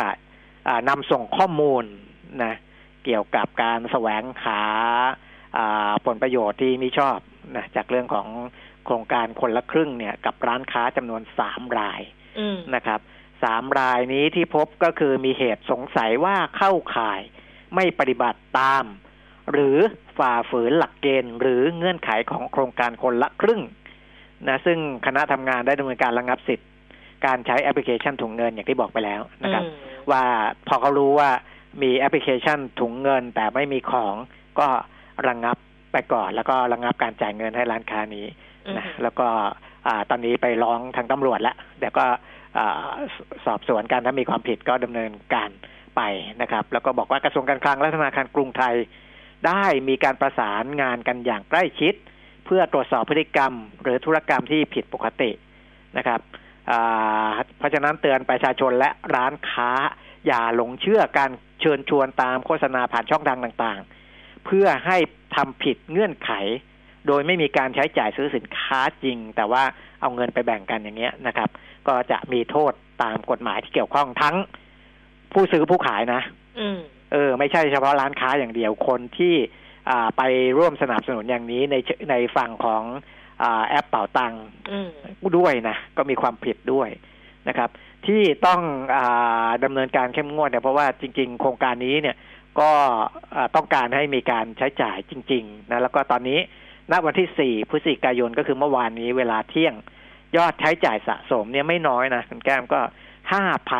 [0.67, 1.83] อานำส่งข้อมูล
[2.43, 2.53] นะ
[3.05, 4.61] เกี่ยวกับการแสวงหา
[5.57, 7.17] อ่าผลประโยชน์ที่มิชอบ
[7.55, 8.27] นะจากเรื่องของ
[8.85, 12.01] โครงการคนละครึ่งเนี่ยกับร้านค้าจำนวนสามราย
[12.39, 12.99] อืมนะครับ
[13.43, 17.21] สามรายนี้ที่พบก็คือมีเหตุสงสัยว่าเข้าข่าย
[17.75, 18.85] ไม่ปฏิบัติตาม
[19.51, 19.77] หรือ
[20.17, 23.61] ฝ่าฝืนหลักเกณฑ์ หรือเงื่อนไขของโครงการคนละครึ่ง
[24.47, 26.67] นะซึ่งคณะทำงานได้ดำเนินการระงับสิทธิ์
[27.25, 30.23] การใช้แอปพลิเคชันถุงเงินอย่างที่บอกไปแล้วนะครับอืมว่า
[30.67, 31.29] พอเขารู้ว่า
[31.81, 34.15] มีแอปพลิเคชันถุงเงิน แต่ไม่มีของ
[34.59, 34.67] ก็
[35.27, 35.57] ระงับ
[35.93, 38.25] ไปก่อน แล้วก็ระงับการจ่ายเงินให้ร้านค้านี้
[38.77, 39.27] นะแล้วก็
[39.87, 42.05] อ่าตอนนี้ไปร้องทางตำรวจแล้วเดี๋ยวก็
[42.57, 45.49] อ่าสสอบสวนกันถ้ามีความผิดก็ดำเนินการ
[45.95, 46.01] ไป
[46.41, 48.75] นะครับ แล้วก็บอกว่ากระทรวงการคลังและธนาคารกรุงไทย
[49.47, 51.93] ได้มีการประสานงานกันอย่างใกล้ชิด
[52.45, 55.31] เพื่อตรวจสอบพฤติกรรม หรือธุรกรรมที่ผิดปกติ
[55.97, 56.19] นะครับ
[57.57, 59.71] เพราะฉะนั้นเตือนประชาชนและร้านค้า
[60.27, 64.97] อย่าหลงเชื่อการเชิญชวนตามโฆษณาผ่านช่องทางต่างๆ เพื่อให้
[65.35, 66.31] ทำผิดเงื่อนไข
[67.07, 69.63] โดยไม่มีการใช้จ่ายซื้อสินค้าจริง แต่ว่า
[70.01, 71.49] เอาเงินไปแบ่งกันอย่างเงี้ยนะครับ
[71.87, 72.71] ก็จะมีโทษ
[73.03, 74.35] ตามกฎหมายที่เกี่ยวข้องทั้ง
[75.33, 76.21] ผู้ซื้อผู้ขายนะ
[76.59, 76.67] อื
[77.11, 79.35] เออไม่ใช่เฉพาะร้านค้าอย่างเดียวคนที่
[79.89, 80.21] อ่าไป
[80.57, 81.75] ร่วมสนับสนุนอย่างนี้ใน
[82.09, 82.83] ในฝั่งของ
[83.41, 84.89] อาแอปเป่าตังค์อืม
[85.37, 86.89] ด้วยนะ ก็มีความผิดด้วย
[87.47, 87.69] นะครับ
[88.07, 88.61] ที่ต้อง
[88.95, 92.15] อาดำเนินการเข้มงวดเนี่ยเพราะว่าจริง ๆ โครงการนี้เนี่ย
[92.59, 92.71] ก็
[93.35, 96.39] อ่าต้องการให้มีการใช้จ่ายจริง ๆ นะ แล้วก็ตอนนี้
[96.91, 99.75] ณวันที่ 4 พฤศจิกายนก็คือเมื่อวานนี้เวลาเที่ยง
[100.37, 102.79] ยอดใช้จ่ายสะสมเนี่ยไม่น้อยนะคุณแก้มก็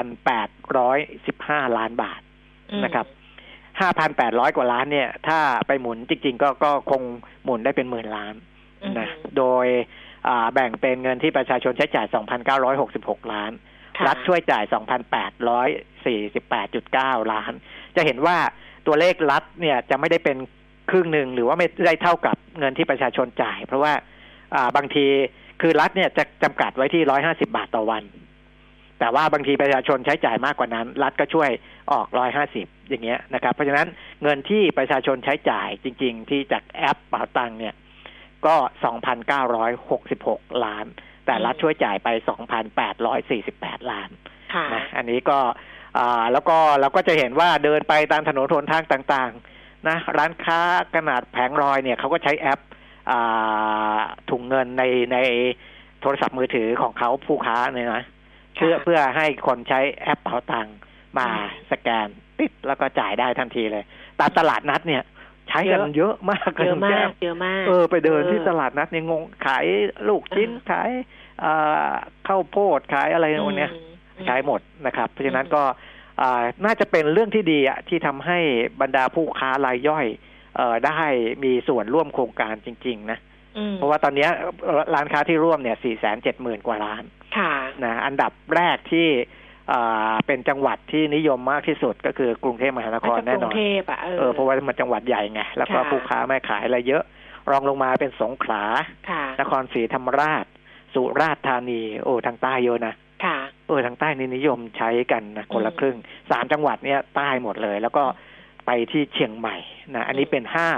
[0.02, 2.22] 5,815 ล้านบาท
[2.72, 3.06] อืมนะครับ
[3.90, 7.02] 5,800 กว่าล้านเนี่ย ถ้าไปหมุนจริง ๆ ก็ก็คง
[7.46, 8.34] หมุนได้เป็นหมื่นล้าน
[8.84, 9.66] อืมนะโดย
[10.28, 12.08] อ่าแบ่งเป็นเงินที่ประชาชนใช้จ่าย
[12.70, 13.52] 2,966 ล้าน
[13.98, 17.52] ค่ะรัฐช่วยจ่าย 2,848.9 ล้าน
[17.96, 18.38] จะเห็นว่า
[18.88, 20.38] ตัวเลขรัฐเนี่ยจะไม่ได้เป็น
[20.90, 23.94] ครึ่งหนึ่งหรือว่าไม่ได้เท่ากับเงินที่ประชาชนจ่าย เพราะว่า
[24.56, 25.06] อ่าบางที
[25.62, 28.04] คือรัฐเนี่ยจะจำกัดไว้ที่ 150 บาทต่อวัน
[29.02, 31.50] แต่ว่าบางทีประชาชนใช้จ่ายมากกว่านั้น รัฐก็ช่วย
[31.92, 32.08] ออก
[32.48, 33.88] 150อย่างเงี้ยนะครับ เพราะฉะนั้น
[34.24, 37.76] เงินที่ประชาชนใช้จ่ายจริง ๆ ที่จากแอปเป๋าตังค์เนี่ย
[38.46, 38.56] ก็
[39.40, 40.86] 2,966ล้าน
[41.26, 42.10] แต่รัฐช่วยจ่ายไป
[42.80, 44.10] 2,848ล้าน
[44.54, 45.40] ค่ะนะอันนี้ก็
[45.98, 50.60] อ่าแล้วก็เราก็จะเห็นว่าเดินไปตามถนนทนทางต่างๆนะร้านค้า
[50.96, 52.60] ขนาดแผงรอยเนี่ยเขาก็ใช้แอป
[53.12, 54.84] อ่าถุงเงินใน
[55.14, 55.18] ใน
[56.02, 58.04] โทรศัพท์มือถือของเขาผู้ค้าเนี่ยนะ
[58.56, 60.76] เพื่อเพื่อให้คนใช้แอปเป๋าตังค์
[61.18, 61.28] มา
[61.72, 62.08] สแกน
[62.40, 63.84] ติดแล้วก็จ่ายได้ทันทีเลย
[64.20, 65.04] ตามตลาดนัดเนี่ย
[65.50, 69.66] ใช้กันเยอะมากเยอะคุณมาแก้กเยอะมาก เออไปเดินเออที่ตลาดนัดเนี่ยงงขาย
[70.10, 70.90] ลูกชิ้นอ่าขาย
[71.44, 71.92] อ่า
[72.28, 73.80] ข้าวโพดขายอะไรพวกเนี้ยอื
[74.24, 75.64] มใช้หมดนะครับ เพราะฉะนั้นอืมก็
[76.22, 78.40] อ่าน่าจะเป็นเรื่องที่ดีอะที่ทำให้
[78.82, 80.06] บรรดาผู้ค้ารายย่อย
[80.56, 81.00] เอ่อได้
[81.44, 83.31] มีส่วนร่วมโครงการจริง ๆ นะอืม
[83.76, 84.30] เพราะว่าตอนเนี้ย
[84.64, 87.04] เอ่อร้านค้าที่ร่วมเนี่ยสี่แสนเจ็ดหมื่นกว่าล้าน
[87.38, 89.08] ค่ะนะอันดับแรกที่
[89.72, 97.04] อ่าเป็นจังหวัดที่นิยมมากที่สุดก็คือกรุงเทพมหานคมารจากแน่กรุนงอนเทพอะเออเออเพราะว่ามันจังหวัดใหญ่ไงแล้วก็ค่ะผู้ค้าแม่ขายอะไรเยอะ
[97.50, 98.64] รองลงมาเป็นสงขลา
[99.10, 100.46] ค่ะนครศรีธรรมราช
[100.94, 102.94] สุราษฎร์ธานี โอ้ทางใต้เยอะนะ
[103.26, 103.38] ค่ะ
[103.68, 105.98] เออทางใต้นี่นิยมใช้กันนะคนละอืมครึ่ง
[106.32, 108.04] สามจังหวัดเนี่ยใต้หมดเลย แล้วก็
[108.66, 109.58] ไปที่เชียงใหม่
[109.96, 110.70] นะอันนี้อืมเป็นห้า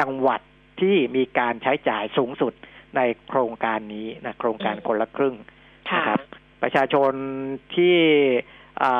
[0.00, 0.40] จังหวัด
[0.80, 2.52] ที่มีการใช้จ่ายสูงสุด
[2.96, 5.36] ในโครงการนี้นะโครงการคนละครึ่ง
[5.90, 6.20] ค่ะนะครับ
[6.62, 7.12] ประชาชน
[7.76, 7.96] ที่
[8.82, 8.92] อ่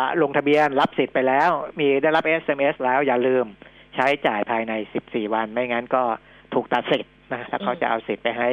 [0.00, 3.46] าลงทะเบียนรับสิทธิ์ไปแล้ว มีได้รับ SMS แล้วอย่าลืม
[3.94, 4.72] ใช้จ่ายภายใน
[5.04, 6.02] 14 วัน ไม่งั้นก็
[6.54, 8.50] ถูกตัดสิทธิ์นะถ้าเขาอืมจะเอาสิทธิ์ไปให้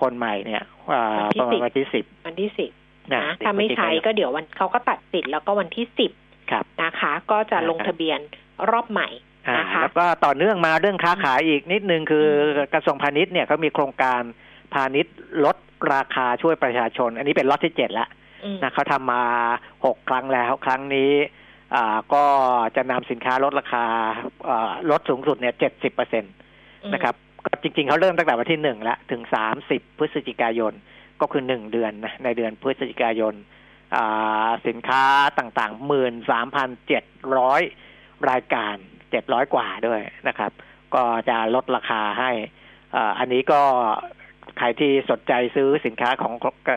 [0.00, 2.70] คนใหม่เนี่ยอ่าวันที่ประมาณ10วันที่10วันที่สิบ
[3.12, 6.10] นะนะถ้าไม่ใช้ก็เดี๋ยววันเขาก็ตัดสิทธิ์แล้วก็วันที่สิบ
[6.50, 8.18] ครับนะคะ ก็จะลงอ่าทะเบียน
[8.70, 14.20] รอบใหม่อ่า นะคะแล้วก็ต่อเนื่องมาเรื่องค้าขายอีกนิดนึงคืออมกระทรวงพาณิชย์เนี่ยเขามีโครงการ
[14.74, 15.56] พาณิชย์ลด
[15.94, 18.08] ราคาช่วยประชาชน อันนี้เป็นล็อตที่เจ็ดแล้ว
[18.44, 19.22] อืมนะเขาทำมา
[19.84, 21.12] หกครั้งแล้วครั้งนี้
[21.74, 22.24] อ่าก็
[22.76, 23.84] จะนำสินค้าลดราคา
[24.48, 26.28] อ่าลดสูงสุดเนี่ยเจ็ดสิบเปอร์เซ็นต
[26.94, 30.72] นะครับก็จริงๆเขาเริ่มตั้งแต่วันที่หนึ่งแล้วถึงสามสิบพฤศจิกายน
[31.20, 33.34] ก็คือหนึ่งเดือนนะในเดือนพฤศจิกายน
[33.96, 35.04] อ่าสินค้า
[35.38, 37.04] ต่างๆหมื่นสามพันเจ็ด
[37.36, 37.62] ร้อย
[38.30, 38.76] รายการ
[39.10, 40.52] เจ็ดร้อยกว่าด้วยนะครับ
[40.94, 42.30] ก็จะลดราคาให้
[42.96, 43.60] อ่าอันนี้ก็
[44.58, 46.32] ใครที่สนใจซื้อสินค้าของ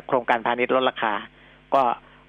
[0.08, 1.13] โครงการพาณิชย์ลดราคา
[1.76, 1.84] ก็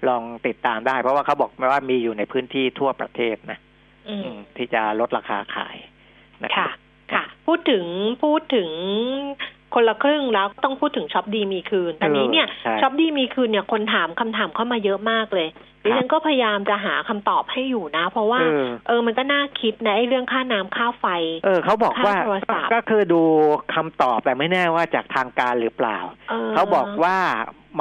[0.07, 3.59] ลองติดตามได้ เพราะว่าเขาบอกว่ามีอยู่ในพื้นที่ทั่วประเทศนะ
[4.07, 5.77] อืมอืมที่จะลดราคาขาย
[6.43, 6.71] นะครัค่ะบ
[7.13, 7.85] ค่ะ พูดถึง
[8.23, 8.69] พูดถึง
[9.75, 15.49] คนละครึ่งแล้วต้องพูดถึงช็อปดีมีคืนตอนนี้เนี่ยใช่ช็อปดีมีคืนเนี่ยคนถามคำถามเข้ามาเยอะมากเลย
[15.83, 21.05] ดิฉันก็พยายามจะหาคำตอบให้อยู่นะ เพราะว่าเออเออมันก็น่าคิดนะไอ้เรื่องค่าน้ำค่าไฟ
[21.45, 23.21] เออเขาบอกว่าค่าโทรศัพท์ก็คือดู
[23.73, 25.97] คำตอบแต่ไม่แน่ว่าจากทางการหรือเปล่า
[26.29, 27.17] เออเขาบอกว่า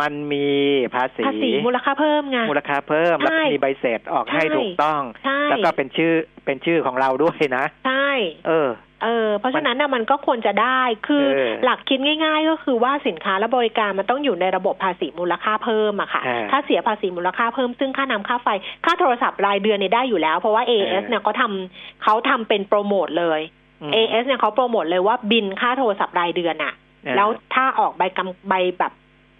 [0.00, 0.46] มันมี
[0.94, 6.12] ภาษีภาษีมูลค่าเพิ่มไงมูลค่าเพิ่มแล้วก็ใช่มีใบเสร็จออกให้ใช่ถูกต้องใช่แล้วก็เป็นชื่อ
[6.44, 8.08] เป็นชื่อของเราด้วยนะ ใช่
[8.48, 8.68] เออ
[9.02, 18.48] เออเพราะฉะนั้นน่ะมันก็ควรจะได้คือเออหลักคิดง่าย ๆ ก็คือว่าสินค้าและบริการมันต้องอยู่ในระบบภาษีมูลค่าเพิ่มอะค่ะอ่าถ้าเสียภาษีมูลค่าเพิ่มซึ่งค่าน้ำค่าไฟ
[18.84, 23.40] ค่าโทรศัพท์รายเดือนเนี่ยได้อยู่แล้ว เพราะว่า AS เออเนี่ยเขาทำเขาทำเป็นโปรโมทเลย
[23.82, 28.92] อืม AS เนี่ยเขาโปรโมทเลยว่าบินค่าโทรศัพท์รายเดือนอะเออแล้วถ้าออกใบกำใบแบบ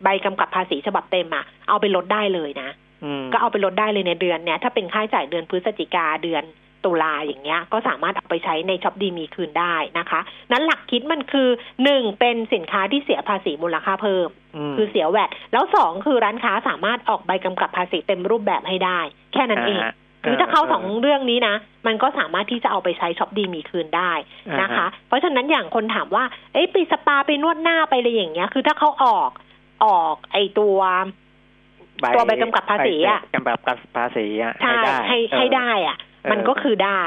[0.05, 2.69] ใบกำกับภาษีฉบับเต็มอะเอาไปลดได้เลยนะ
[3.05, 6.45] อืมก็เอาไปลดได้เลยในเดือนเนี้ยถ้าเป็นค่าใช้จ่ายเดือนพฤศจิกาเดือน
[6.85, 10.21] ตุลาอย่างเงี้ยก็สามารถเอาไปใช้ในช็อปดีมีคืนได้นะคะ
[10.53, 11.49] นั้นหลักคิดมันคือ
[11.85, 14.29] หนึ่งเป็นสินค้าที่เสียภาษีมูลค่าเพิ่ม
[14.71, 19.01] มคือเสีย VAT แล้วสองคือร้านค้าสามารถออกใบกำกับภาษีเต็มรูปแบบให้ได้
[19.33, 21.55] แค่นั้นเองาฮะคือถ้าเขาสองเรื่องนี้นะ
[21.87, 24.13] มันก็สามารถที่จะเอาไปใช้ช็อปดีมีคืนได้
[24.63, 29.31] นะคะ เพราะฉะนั้นอย่างคนถามว่า เอ้ยไปสปาไปนวดหน้าไปอะไรอย่างเงี้ย คือถ้าเขาออก
[29.85, 30.79] ออกไอตัว
[32.15, 37.05] ตัวใบกำกับภาษีอะใบกำกับภาษีอะใช่ให้ได้ให้เออให้ได้อะเออ มันก็คือได้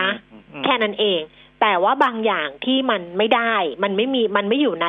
[0.00, 1.20] นะอืมอืมแค่นั้นเอง
[1.60, 4.88] แต่ว่าบางอย่างที่มันไม่ได้ มันไม่มีมันไม่อยู่ใน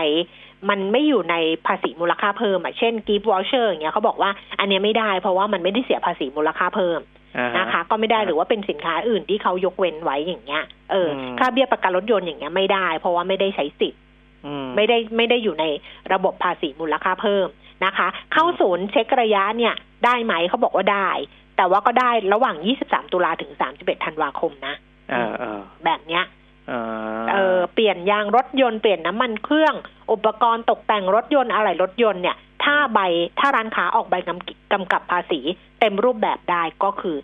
[0.70, 1.36] มันไม่อยู่ใน
[1.68, 7.00] ภาษีมูลค่าเพิ่มอะเช่น gift voucher อย่างเงี้ยเขาบอกว่าอันเนี้ยไม่ได้เพราะว่ามันไม่ได้เสียภาษีมูลค่าเพิ่ม
[7.38, 14.02] อ่าฮนะคะ ก็ไม่ได้หรือว่าเป็นสินค้าอื่นที่เขายกเว้นไว้อย่างเงี้ยเอออมค่าเบี้ยประกันรถยนต์อย่างเงี้ยไม่ได้ เพราะว่าไม่ได้ใช้สิทธิ์
[14.46, 15.66] อืมไม่ได้ไม่ได้อยู่ใน
[16.14, 17.48] ระบบภาษีมูลค่าเพิ่ม
[17.86, 19.74] นะคะ เข้าศูนย์เช็คระยะเนี่ย
[20.06, 21.10] ได้ไหมเขาบอกว่าได้
[21.58, 24.76] แต่ว่าก็ได้ระหว่าง 23 ตุลาถึง 31 ธันวาคมนะ
[25.12, 26.24] เออเออแบบเนี้ย
[26.70, 26.74] เอ
[27.20, 29.76] อเออเปลี่ยนยางรถยนต์เปลี่ยนน้ำมันเครื่อง
[30.12, 33.00] อุปกรณ์ตกแต่งรถยนต์อะไรรถยนต์เนี่ย ถ้าใบ
[33.40, 35.40] ถ้าร้านค้าออกใบกำกำกับภาษี
[35.80, 37.18] เต็มรูปแบบได้ก็คือ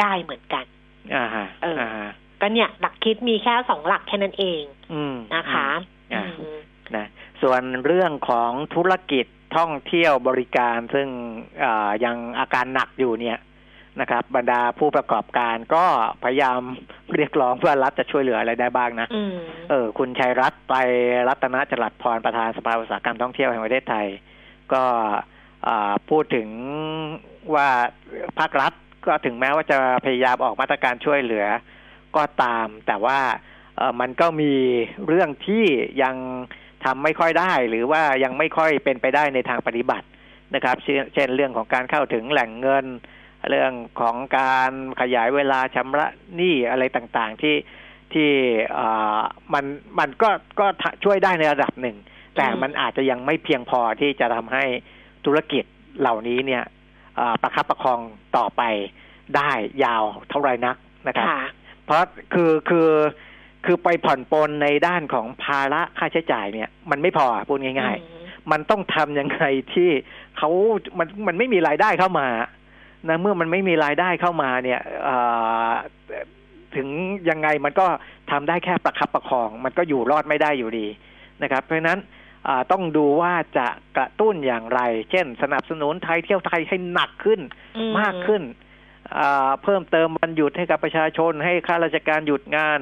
[0.00, 0.64] ได้เหมือนกัน
[1.14, 5.68] อ่าฮะเอออ่อ่าฮะก็เนี่ย หลักคิดมีแค่สองหลักแค่นั้นเองอืมนะคะ
[6.14, 6.58] อ่าอืม
[6.96, 7.06] นะ
[7.42, 11.08] ส่วนเรื่องของธุรกิจท่องเที่ยวบริการซึ่ง
[11.64, 13.38] อ่ายังอาการหนักอยู่เนี่ย
[14.00, 15.84] นะครับ บรรดาผู้ประกอบการก็
[16.24, 16.60] พยายาม
[17.14, 19.34] เรียกร้องเพื่อรัฐจะช่วยเหลืออะไรได้บ้างนะอืม
[19.70, 20.74] เออ คุณชัยรัตน์ไป
[21.28, 24.06] รัตนจรัสพรประธานสภาอุตสาหกรรมท่องเที่ยวแห่งประเทศไทย
[24.72, 24.84] ก็
[25.68, 26.48] อ่าพูดถึง
[27.54, 27.68] ว่า
[28.38, 28.72] ภาครัฐ
[29.06, 31.46] ก็ถึงแม้ว่าจะพยายามออกมาตรการช่วยเหลือ
[32.16, 33.20] ก็ตาม แต่ว่า
[33.76, 34.52] เออมันก็มี
[35.06, 35.64] เรื่องที่
[36.02, 36.16] ยัง
[36.84, 40.06] ทำไม่ค่อยได้ หรือว่ายังไม่ค่อยเป็นไปได้ในทางปฏิบัติ
[40.54, 42.86] นะครับ เช่นเช่นเรื่องของการเข้าถึงแหล่งเงิน
[43.50, 47.56] เรื่องของการขยายเวลาชำระหนี้อะไรต่างๆที่
[48.12, 48.30] ที่
[48.74, 49.20] เอ่อ
[49.54, 49.64] มัน
[49.98, 50.30] มันก็
[50.60, 50.66] ก็
[51.04, 51.96] ช่วยได้ในระดับหนึ่ง
[52.36, 54.64] แต่มันอาจจะยังไม่เพียงพอที่จะทำให้
[55.24, 55.64] ธุรกิจ
[56.00, 56.64] เหล่านี้เนี่ย
[57.16, 58.00] เอ่อประคับประคอง
[58.36, 58.62] ต่อไป
[59.36, 59.50] ได้
[59.84, 60.76] ยาวเท่าไหรนัก
[61.06, 61.42] นะครับค่ะ
[61.84, 62.02] เพราะ
[62.34, 62.90] คือคือ
[63.64, 69.90] คือไปผ่อนปลนในด้านของภาระค่าใช้จ่ายเนี่ย มันไม่พอพูดง่ายอืมๆมันต้องทำยังไงที่
[70.38, 70.50] เขา
[70.98, 72.28] มันมันไม่มีรายได้เข้ามา
[73.08, 75.16] นะเมื่อมันไม่มีรายได้เข้ามาเนี่ยเอ่
[75.68, 75.72] อ
[76.76, 76.88] ถึง
[77.30, 77.86] ยังไงมันก็
[78.30, 80.86] ทำได้แค่ประคับประคอง มันก็อยู่รอดไม่ได้อยู่ดี
[81.42, 82.00] นะครับ เพราะฉะนั้น
[82.48, 87.40] อ่าต้องดูว่าจะกระตุ้นอย่างไร เช่น สนับสนุนไทยเที่ยวไทยให้หนักขึ้น
[87.76, 88.42] อืมากขึ้น
[89.18, 92.80] อ่าเพิ่มเติมวันหยุดให้กับประชาชน ให้ข้าราชการหยุดงาน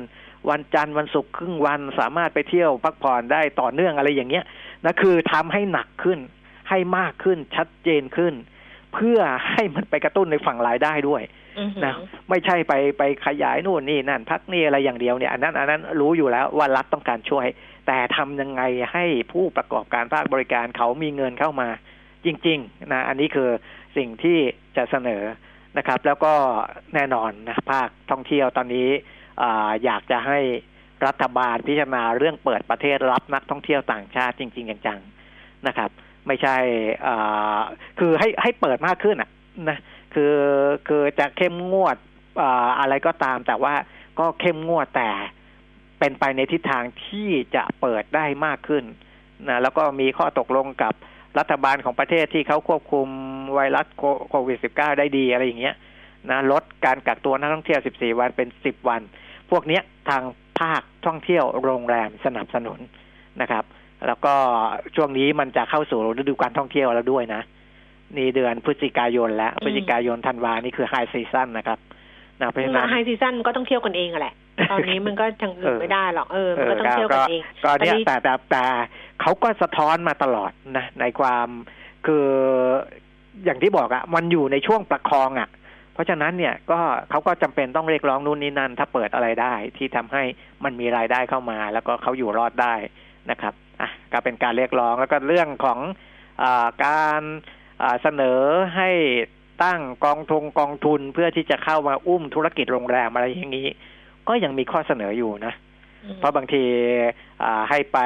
[0.51, 4.45] วันจันทร์วันศุกร์ครึ่งวันสามารถไปเที่ยวพักผ่อนได้ต่อเนื่องอะไรอย่างเงี้ย
[4.85, 6.19] นะคือทำให้หนักขึ้น
[6.69, 8.35] ให้มากขึ้นชัดเจนขึ้น
[8.95, 11.23] เพื่อให้มันไปกระตุ้นในฝั่งรายได้ด้วย
[11.59, 11.95] อืมนะ
[12.29, 17.47] ไม่ใช่ไปไปขยายนู่นนี่นั่นพักนี่อะไรอย่างเดียวเนี่ยอันนั้นอันนั้นรู้อยู่แล้วว่ารัฐต้องการช่วย
[17.87, 21.69] แต่ทำยังไงให้ผู้ประกอบการภาคบริการเขามีเงินเข้ามา
[22.25, 23.51] จริง ๆ นะ อันนี้คือ
[23.97, 24.39] สิ่งที่
[24.77, 25.23] จะเสนอ
[25.79, 26.35] นะครับ แล้วก็
[26.95, 28.89] แน่นอนนะภาคท่องเที่ยวตอนนี้
[29.43, 30.39] อาอยากจะให้
[31.07, 35.91] รัฐบาลพิจารณาเรื่องเปิดประเทศรับนักท่องเที่ยวต่างชาติจริง ๆ จังๆนะครับ
[36.27, 36.57] ไม่ใช่
[37.99, 39.31] คือให้ให้เปิดมากขึ้นอะ
[39.69, 39.79] นะ
[40.15, 40.35] คือ
[40.89, 41.97] คือจะเข้มงวด
[42.43, 43.75] อ่าอะไรก็ตาม แต่ว่า
[44.19, 45.11] ก็เข้มงวดแต่
[45.99, 48.85] เป็นไปในทิศทางที่จะเปิดได้มากขึ้น
[49.49, 50.95] นะแล้วก็มีข้อตกลงกับ
[51.39, 53.09] รัฐบาลของประเทศที่เขาควบคุม
[53.55, 53.87] ไวรัส
[54.31, 55.77] โควิด -19 ได้ดีอะไรอย่างเงี้ย
[56.31, 59.01] นะลดการกักตัวนักท่องเที่ยว 14 วันเป็น 10 วัน
[59.51, 60.23] พวกเนี้ยทาง
[60.61, 62.79] ภาคท่องเที่ยวโรงแรมสนับสนุน
[63.41, 63.65] นะครับ
[64.07, 64.35] แล้วก็
[64.97, 67.43] ช่วงนี้มันจะเข้าสู่ฤดูการท่องเที่ยวแล้วด้วยนะ
[68.17, 71.79] นี่เดือนพฤศจิกายนแล้วพฤศจิกายนธันวานี่คือ high season นะครับ
[72.41, 74.35] นะเพราะฉะนั้น high season ก็ต้องเที่ยวกันเองอะแหละ
[74.71, 78.65] ตอนนี้มันก็จังอื่นไม่ได้หรอกเออมันก็ต้องเที่ยวกันเองก็เนี่ยอันนี้แต่แต่แต่
[79.21, 81.49] เขาก็สะท้อนมาตลอดนะในความ
[82.07, 82.27] คือ
[83.45, 85.49] อย่างที่บอกอะมันอยู่ในช่วงประคองอะ
[85.95, 90.23] เพราะฉะนั้นเนี่ยก็เขาก็จำเป็นต้องเรียกร้องนู่นนี่นั่น ถ้าเปิดอะไรได้ที่ทำให้
[90.65, 92.75] มันมีรายได้เข้ามา แล้วก็เขาอยู่รอดได้
[93.31, 95.79] นะครับ อะก็เป็นการเรียกร้องแล้วก็เรื่องของ
[96.43, 97.23] อาการ
[97.83, 98.41] อ่าเสนอ
[98.77, 98.91] ให้
[99.65, 103.69] ตั้งกองทุนกองทุนเพื่อที่จะเข้ามาอุ้มธุรกิจโรงแรมอะไรอย่างนี้
[104.29, 105.55] ก็ยังมีข้อเสนออยู่นะ
[106.19, 106.65] เพราะบางที
[107.43, 107.99] อ่าให้ไป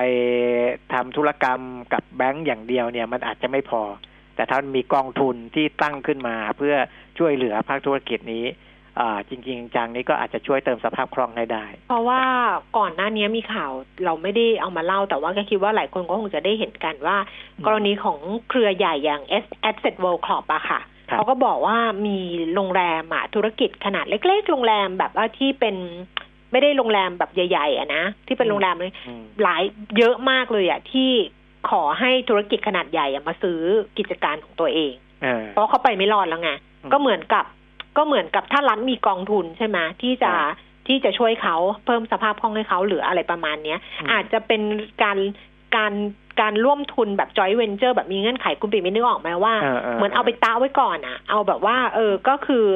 [0.93, 1.61] ทำธุรกรรม
[1.93, 3.83] กับแบงก์อย่างเดียวเนี่ยมันอาจจะไม่พอ
[4.35, 6.75] แต่ถ้ามีกองทุนที่ตั้งขึ้นมาเพื่อ
[7.19, 8.65] ช่วยเหลือภาคธุรกิจนี้อ่า
[9.29, 12.23] จริงๆจังนี้ก็อาจจะช่วยเติมสภาพคล่องให้ได้ เพราะว่า
[12.79, 13.73] ก่อนหน้านี้มีข่าว
[14.05, 20.81] เราไม่ได้เอามาเล่า แต่ว่าก็คิดว่าหลายคนก็คงจะได้เห็นกันว่าอืมกรณีของเครือใหญ่อย่าง S Asset World Club อะค่ะ
[21.11, 22.19] ครับเขาก็บอกว่ามี
[22.55, 25.77] โรงแรมอะธุรกิจขนาดเล็ก ๆ โรงแรมแบบว่าที่เป็น
[26.53, 29.63] ไม่ได้โรงแรมแบบใหญ่ๆอะนะที่เป็นโรงแรมเลยอืมหลาย
[29.99, 31.11] เยอะมากเลยอะที่
[31.71, 33.61] ขอให้ธุรกิจขนาดใหญ่อะมาซื้อ
[33.99, 36.51] กิจการของตัวเองเออเพราะเขาไปไม่รอดแล้วไง
[36.83, 37.45] อืมก็เหมือนกับ
[37.97, 40.55] ก็เหมือนกับถ้ารัฐมีกองทุนใช่ไหมที่จะครับ
[40.89, 41.57] ที่จะช่วยเขา
[41.87, 44.63] เพิ่มสภาพคล่องให้เขาหรืออะไรประมาณเนี้ยอืมอาจจะเป็น
[45.03, 45.19] การ
[45.77, 45.93] การ
[46.41, 52.67] การร่วมทุนแบบจอยเวนเจอร์แบบมีเงื่อนไขคุณปีไม่นึกออกไหมว่าเออเออเหมือนเอาไปตาไว้ก่อนอะเอาแบบว่า เออก็คือ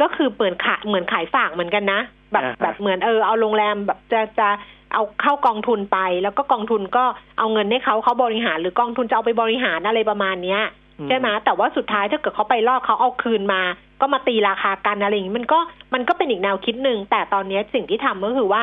[0.00, 2.00] ก็คือเหมือนขายเหมือนขายฝากเหมือนกันนะ
[2.32, 4.48] แบบอ่าฮะแบบเหมือนเออเอาโรงแรมแบบจะจะ
[4.92, 7.04] เอาเข้ากองทุนไป แล้วก็กองทุนก็
[7.38, 10.62] เอาเงินให้เขาเขาบริหาร หรือกองทุนจะเอาไปบริหารอะไรประมาณเนี้ย
[11.08, 13.62] ใช่ไหมแต่ว่าสุดท้ายถ้าเกิดเขาไปรอดเขาเอาคืนมา
[14.00, 15.58] ก็มาตีราคากันอะไรอย่างนี้มันก็
[15.94, 18.62] มันก็เป็นอีกแนวคิดหนึ่งแต่ตอนนี้สิ่งที่ทำก็คือว่า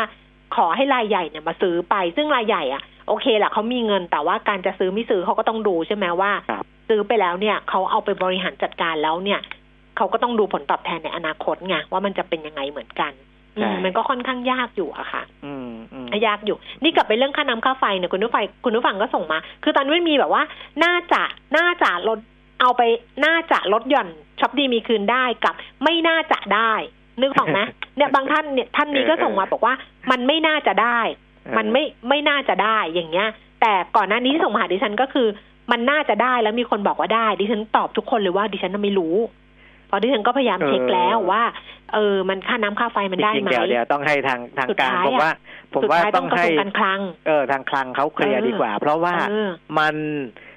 [0.55, 9.39] ขอให้รายใหญ่เนี่ยมาซื้อไป ซึ่งรายใหญ่อะโอเคแหละเขามีเงินแต่ว่าการจะซื้อไม่ซื้อเขาก็ต้องดูใช่ไหมว่าครับซื้อไปแล้วเนี่ยเขาเอาไปบริหารจัดการแล้วเนี่ย
[9.97, 13.11] เขาก็ต้องดูผลตอบแทนในอนาคตไงว่ามันจะเป็นยังไงเหมือนกัน
[13.57, 20.43] อืมมันก็ค่อนข้างยากอยู่อะค่ะอืมอืมยากอยู่ นี่กลับไปเรื่องค่าน้ำค่าไฟเนี่ยคุณผู้ฟังคุณผู้ฟังก็ส่งมา คือตอนนี้มันมีแบบว่า
[20.83, 21.21] น่าจะ
[21.57, 22.19] น่าจะลด
[22.61, 22.81] เอาไป
[23.25, 24.07] น่าจะลดหย่อน
[24.39, 26.73] ช็อปดีมีคืนได้กับ ไม่น่าจะได้
[27.21, 27.59] นึกออกไหม
[27.97, 29.73] เนี่ยบางท่านเนี่ยท่านนี้ก็ส่งมาบอกว่า
[30.11, 30.99] มันไม่น่าจะได้
[31.57, 33.29] มันไม่ไม่น่าจะได้อย่างเงี้ย
[33.61, 35.27] แต่ก่อนหน้านี้ที่ส่งมาหาดิฉันก็คือ
[35.71, 39.15] มันน่าจะได้แล้วมีคนบอกว่าได้ ดิฉันตอบทุกคนเลยว่าดิฉันน่ะไม่รู้
[39.87, 41.43] เพราะดิฉันก็พยายามเช็คแล้วว่า
[41.93, 45.31] เออ มันค่าน้ำค่าไฟมันได้จริงไหมๆเดี๋ยวเดี๋ยวต้องให้ทางทางสุดการท้ายผมอะว่า
[45.73, 50.56] ผมสุดว่าท้ายต้ต้อองงกระให้ทรวงการคลัง เออทางคลังเขาเคลียร์เออดีกว่า เพราะว่าเออมันเอ่อ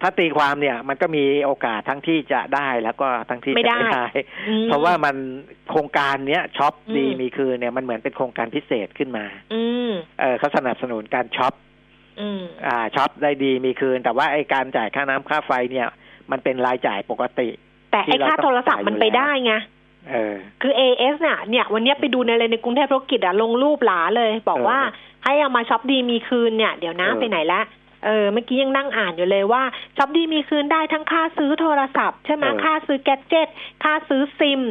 [0.00, 4.06] ถ้าตีความเนี่ย มันก็มีโอกาสทั้งที่จะได้แล้วก็ทั้งที่จะไม่ไม่ได้ได้
[4.48, 5.16] อืมเพราะว่ามัน
[5.70, 11.54] โครงการเนี้ยช็อปดีอืมมีคืนเนี่ยมันเหมือนเป็นโครงการพิเศษขึ้นมา อืมเออเขาสนับสนุนการช็อป
[12.20, 15.88] อืมอ่าช็อปได้ดีมีคืน แต่ว่าไอ้การจ่ายค่าน้ำค่าไฟเนี่ย
[16.30, 17.48] มันเป็นรายจ่ายปกติ
[17.92, 19.54] แต่ไอ้ค่าโทรศัพท์มันไปได้ไง
[20.10, 27.60] เออคือ AIS เนี่ยเนี่ย วันเนี้ยไปดูในอะไรในกรุงเทพธุรกิจอะลงรูปหราเลย บอกว่าเออให้เอามาช็อปดีมีคืนเนี่ย เดี๋ยวนะเออไปไหนละ
[28.04, 29.62] เออเมื่อกี้ยังนั่งอ่านอยู่เลยว่า
[29.96, 33.48] ช็อปดีมีคืนได้ทั้งค่าซื้อโทรศัพท์ใช่ไหมค่าซื้อ gadget
[33.84, 34.62] ค่าซื้อซิม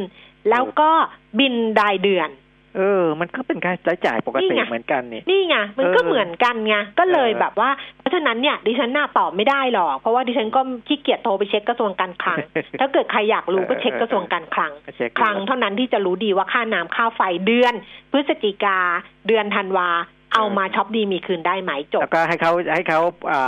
[0.50, 0.90] แล้วก็
[1.38, 2.30] บินรายเดือน
[2.76, 12.38] เออ มันก็เป็นการใช้จ่ายปกนี่ติไงเหมือนกันนี่ นี่ไง มันก็เออเหมือนกันไง ก็เลยเออแบบว่า เพราะฉะนั้นเนี่ยดิฉันน่าตอบไม่ได้หรอก เพราะว่าดิฉันก็ขี้เกียจโทรไปเช็คกระทรวงการคลัง
[12.80, 17.74] ถ้าเกิดใครอยากรู้ก็เช็คกระทรวงการคลังเช็คคลังเท่านั้นที่จะรู้ดีว่าค่าน้ำค่าไฟเดือน
[18.10, 18.78] พฤศจิกา
[19.26, 19.88] เดือนธันวา
[20.34, 23.00] เอามาช็อปดีมีคืนได้ไหมจบ แล้วก็ให้เขาให้เขา
[23.32, 23.40] อ่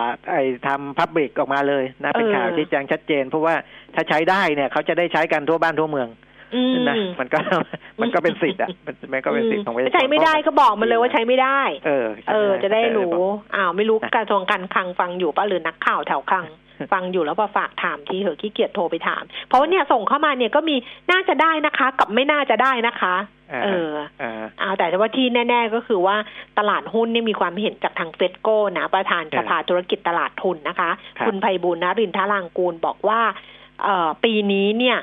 [0.00, 3.54] าไอ้ทำพับบิกออกมาเลยนะเป็นเออข่าวที่แจ้งชัดเจน เพราะว่า
[3.94, 6.08] ถ้าใช้ได้เนี่ยเขาจะได้ใช้กันทั่วบ้านทั่วเมือง
[6.54, 7.38] อืมนะมันก็
[8.00, 16.46] มันก็เป็นสิทธิ์อะมันมันก็เป็นสิทธิ์ของประชาชนใช้ไม่ได้ก็บอกมันเลยว่าใช้ไม่ได้ เออ เออ จะได้รู้บอกอ้าวไม่รู้นะกระทรวงการคลังฟังอยู่ป่ะหรือนักข่าวแถวคลัง
[16.92, 20.76] ฟังอยู่แล้วก็ฝากถามทีเหอะขี้เกียจโทรไปถาม เพราะว่าเนี่ยส่งเข้ามาเนี่ยก็มี
[21.10, 23.14] น่าจะได้นะคะ กับไม่น่าจะได้นะคะ
[23.50, 26.16] เออเออเอาแต่ว่าที่แน่ ๆ ก็คือว่า
[26.58, 33.20] ตลาดหุ้นเนี่ยมีความเห็นจากทางเฟดโก้นะประธานสภาธุรกิจตลาดทุนนะคะครับคุณไพบูลย์นรินทรางกูลบอกว่า
[33.82, 34.98] เอ่อปีนี้เนี่ย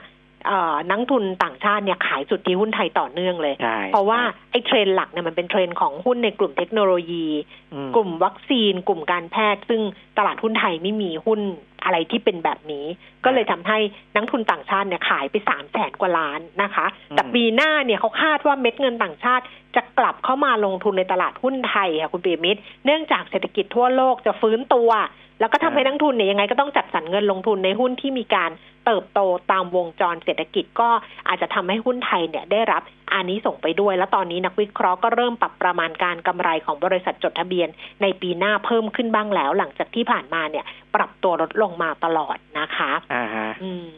[0.48, 4.20] เอ่อนักทุนต่างชาติเนี่ยขายสุทธิหุ้นไทยต่อเนื่องเลยใช่เพราะว่า
[4.52, 7.26] ไอ้เทรนด์หลักเนี่ยมันเป็นเทรนด์ของหุ้นในกลุ่มเทคโนโลยี
[7.74, 9.82] อืมกลุ่มวัคซีน กลุ่มการแพทย์ ซึ่ง
[10.18, 11.40] ตลาดหุ้นไทยไม่มีหุ้น
[11.84, 12.86] อะไรที่เป็นแบบนี้
[13.26, 13.78] ก็เลยทำให้
[14.16, 19.44] นักทุนต่างชาติเนี่ยขายไปสามแสนกว่าล้านนะคะอืมแต่ปีหน้าเนี่ยเขาคาดว่าเม็ดเงินต่างชาติ
[19.76, 24.92] จะกลับเข้ามาลงทุนในตลาดหุ้นไทยค่ะคุณปีมิตร เนื่องจากเศรษฐกิจทั่วโลกจะฟื้นตัว
[25.40, 28.52] แล้วก็ทำให้นักทุนเนี่ยยังไงก็ต้องจัดสรรเงินลงทุนในหุ้นที่มีการ
[28.86, 29.20] เติบโต
[29.52, 30.90] ตามวงจรเศรษฐกิจก็
[31.28, 32.82] อาจจะทำให้หุ้นไทยเนี่ยได้รับ
[33.14, 37.68] อานิสงส์ไปด้วย และตอนนี้นักวิเคราะห์ก็เริ่มปรับประมาณการกำไรของบริษัทจดทะเบียน
[38.02, 43.90] ในปีหน้าเพิ่มขึ้นบ้างแล้ว หลังจากที่ผ่านมาเนี่ย ปรับตัวลดลงมาตลอดนะคะอ่าฮะอืม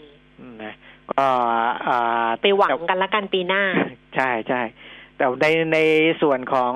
[0.64, 0.74] นะ
[1.12, 1.26] ก็
[1.88, 3.64] อ่าไปหวังกันละกันปีหน้า
[4.16, 4.62] ใช่ใช่
[5.18, 5.80] แต่ในใน
[6.22, 6.74] ส่วนของ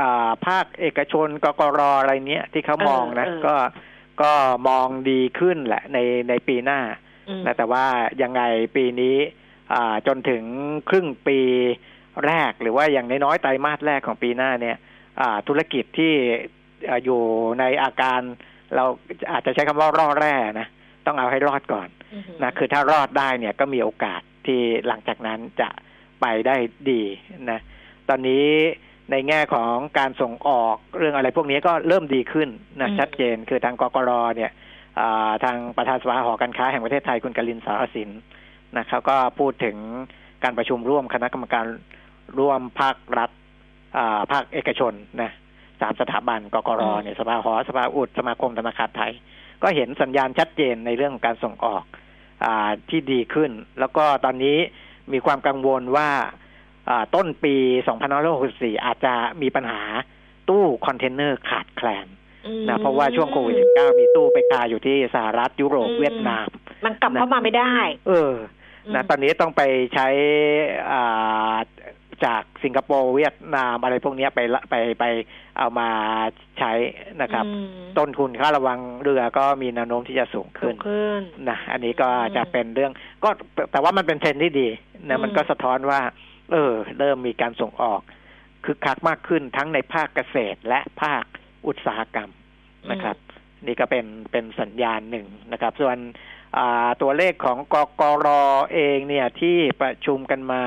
[0.00, 3.54] อาภาคเอกชนกกรอะไรเนี้ยที่เขามองนะเออเออก็
[4.22, 4.32] ก็
[4.68, 6.80] มองดีขึ้นแหละในในปีหน้า
[7.28, 7.84] อืมนะแต่ว่า
[8.22, 8.42] ยังไง
[8.76, 9.44] ปีนี้อ่า
[10.06, 10.42] จนถึง
[10.88, 11.38] ครึ่งปี
[12.26, 14.76] แรกหรือว่าอย่างน้อยๆไตรมาสแรกของปีหน้าเนี่ย
[15.20, 16.12] อ่าธุรกิจที่
[16.88, 17.20] อ่าอยู่
[17.60, 18.20] ในอาการ
[18.74, 18.84] เรา
[19.32, 20.68] อาจจะใช้คำว่า รอดแร่นะ
[21.06, 25.68] ต้องเอาให้รอดก่อนอือหือนะคือถ้ารอดได้เนี่ยก็มีโอกาสที่หลังจากนั้นจะ
[26.20, 26.56] ไปได้
[26.90, 27.02] ดี
[27.50, 27.60] นะ
[28.08, 28.46] ตอนนี้
[29.10, 32.48] ในแง่ของการส่งออกเรื่องอะไรพวกนี้ก็เริ่มดีขึ้น
[32.80, 34.50] นะชัดเจนคือทางกกรเนี่ย
[35.00, 38.10] อ่าทางประธานสภาหอการค้าแห่งประเทศไทยคุณกลินสารสิน
[38.76, 39.76] นะเขาก็พูดถึง
[40.44, 41.66] การประชุมร่วมคณะกรรมการ
[42.38, 43.30] ร่วมภาครัฐ
[43.96, 45.32] อ่าภาคเอกชนนะ
[45.80, 49.12] สามสถาบันกกรเนี่ยสภาหอสภาอุดสมาคมธนาคารไทย
[49.62, 51.84] ก็เห็นสัญญาณชัดเจนในเรื่องของการส่งออก
[52.44, 54.58] อาที่ดีขึ้น แล้วก็ตอนนี้
[55.12, 56.08] มีความกังวลว่า
[56.90, 57.54] อ่าต้นปี
[58.20, 59.82] 2564 อาจจะมีปัญหา
[60.48, 62.06] ตู้คอนเทนเนอร์ขาดแคลน
[62.46, 66.48] อืมนะเพราะว่าช่วงโควิด -19 มีตู้ไปคาอยู่ที่สหรัฐยุโรปอืมเวียดนาม
[66.84, 67.74] มันกลับเข้ามาไม่ได้
[68.08, 68.32] เออ
[68.94, 69.62] นะอืมตอนนี้ต้องไป
[69.94, 70.08] ใช้
[70.92, 71.56] อ่า
[72.26, 75.04] จากสิงคโปร์เวียดนามอะไรพวกเนี้ยไปละไปไป
[75.58, 75.88] เอามา
[76.58, 76.72] ใช้
[77.22, 77.66] นะครับอืม
[77.98, 81.20] ต้นทุนค่าระวังเรือก็มีแนวโน้มที่จะสูงสูขึ้นงขึ้น
[81.50, 82.92] นะอันนี้ก็อืมจะเป็นเรื่อง
[83.24, 83.30] ก็
[83.72, 84.68] แต่ว่ามันเป็นเทรนด์ที่ดี
[85.08, 86.00] นะอืมมันก็สะท้อนว่า
[86.52, 88.00] เออ เริ่มมีการส่งออก
[88.64, 91.24] คึกคักมากขึ้นทั้งในภาคเกษตรและภาค
[91.66, 92.30] อุตสาหกรรม
[92.90, 93.16] นะครับ
[93.66, 96.35] นี่ก็เป็นเป็นสัญญาณหนึ่งนะครับ ส่วนอ่า
[97.02, 98.28] ตัวเลขของกกร
[98.72, 100.62] เองเนี่ยที่ประชุมกันมา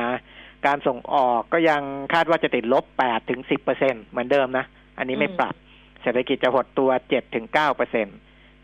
[0.65, 1.81] การส่งออกก็ยัง
[2.13, 4.65] คาดว่าจะติดลบ8ถึง10เปอร์เซ็นเหมือนเดิมนะ
[4.97, 5.55] อันนี้ไม่อืมปรับ
[6.01, 8.07] เศรษฐกิจจะหดตัวเจ็ดถึงเก้าเปอร์เซ็น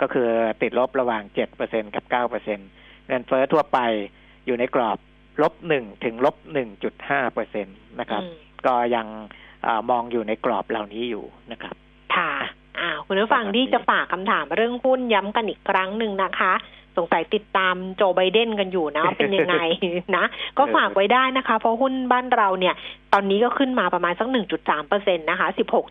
[0.01, 0.28] ก็คือ
[0.61, 2.59] ติดลบระหว่างเจ็ดเปอร์เซ็นกับเก้าเปอร์เซ็น
[3.07, 3.80] เงินเฟ้อทั่วไป
[4.45, 4.97] อยู่ในกรอบ
[5.41, 8.36] ลบหนึ่งถึงลบหนึ่งจุดห้าเปอร์เซ็นตนะครับอืม
[8.66, 9.07] ก็ยัง
[9.63, 11.76] เออมองอยู่ในกรอบเหล่านี้อยู่นะครับ
[13.08, 16.53] ค่ะอ่าคุณผู้ฟังประมาณที่นี้จะฝากคำถามเรื่องหุ้นย้ำกันอีกครั้งหนึ่งนะคะ
[16.99, 19.56] สงสัยติดตามโจไบเดนกันอยู่นะว่าเป็นยังไง
[20.16, 20.26] นะ
[20.58, 22.76] ก็ฝากไว้ได้นะคะ เพราะหุ้นบ้านเราเนี่ย
[23.14, 24.28] ตอนนี้ก็ขึ้นมาประมาณสัก
[24.60, 25.47] 1.3เปอร์เซ็นต์นะคะ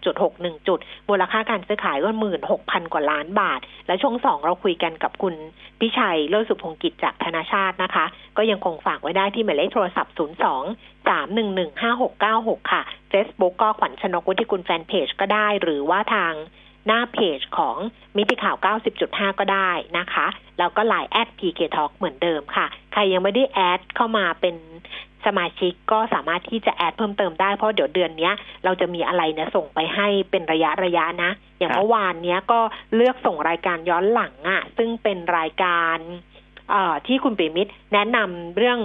[0.07, 2.11] 16.61 จุด มูลค่าการซื้อขายก็
[2.51, 5.35] 16,000 กว่าล้านบาท และช่วงสองเราคุยกันกับคุณ
[5.81, 8.05] พิชัยเลิศสุพงกิจจากธนาชาตินะคะ
[8.37, 10.21] ก็ยังคงฝากไว้ได้ที่หมายเลขโทรศัพท์ 02
[11.09, 16.35] 311 5696ค่ะ Facebook ก็ขวัญชนกวุฒิกุลแฟนเพจก็ได้ หรือว่าทาง
[16.87, 17.77] หน้าเพจของ
[18.17, 18.57] มิติข่าว
[18.99, 20.27] 90.5 ก็ได้นะคะ
[20.59, 24.57] แล้วก็ไลน์แอด PK Talk เหมือนเดิมค่ะ ใครยังไม่ได้ add เข้ามาเป็น
[25.27, 32.61] สมาชิกก็สามารถที่จะ add เพิ่มเติมได้เพราะเดี๋ยวเดือนเนี้ยเราจะมีอะไรเนี่ยส่งไปให้เป็นระยะระยะนะ อย่างครับเมื่อวานเนี้ยก็
[32.95, 36.34] เลือกส่งรายการย้อนหลังอะ่ะ ซึ่งเป็นรายการเอ่อ
[37.07, 38.79] ที่คุณปิมิตรแนะนำเรื่อง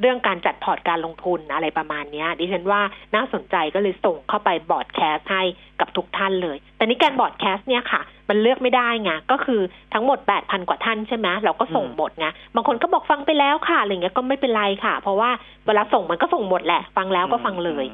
[0.00, 2.80] เรื่องการจัดพอร์ตการลงทุนอะไรประมาณนี้ดิฉันว่า
[3.14, 5.42] น่าสนใจก็เลยส่งเข้าไป broadcast ให้
[5.80, 9.60] กับทุกท่านเลย แต่นี่การ broadcast เนี่ยค่ะ มันเลือกไม่ได้ไงก็คือ
[9.94, 15.30] ทั้งหมด8,000กว่าท่านใช่ไหมเราก็ส่งหมดไงบางคนก็บอกฟังไปแล้วค่ะอะไรเงี้ยก็ไม่เป็นไรค่ะ เพราะว่า
[15.66, 17.86] เวลาส่งมันก็ส่งหมดแหละ ฟังแล้วก็ฟังเลย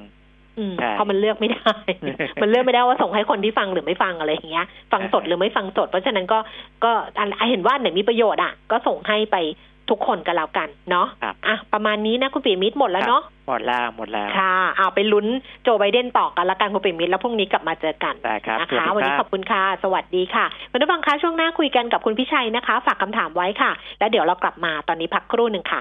[0.92, 1.74] เพราะมันเลือกไม่ได้
[2.42, 6.38] มันเลือกไม่ได้ว่าส่งให้คนที่ฟังหรือไม่ฟังอะไรอย่างเงี้ย ฟังสดหรือไม่ฟังสด เพราะฉะนั้นก็
[6.84, 9.38] ก็อันอะเห็นว่าไหนมีประโยชน์อะ ก็ส่งให้ไป
[9.90, 15.26] ทุกคนกันแล้วกันเนาะครับอะประมาณนี้นะคุณปีมิตรหมดแล้วเนาะหมดแล้วหมดแล้วค่ะเอาไปลุ้น
[15.62, 25.80] โจไบเดนต่อกันละกันคุณปีมิตรแล้วพรุ่งนี้กลับมาเจอกันได้ครับนะสวัสคะดีวันนี้คขรัอบคุณค่ะ สวัสดีค่ะคุณผู้ฟังคะช่วงหน้าคุยกันกับคุณพิชัยนะคะ ฝากคำถามไว้ค่ะ แล้วเดี๋ยวเรากลับมาตอนนี้พักครู่หนึ่งค่ะ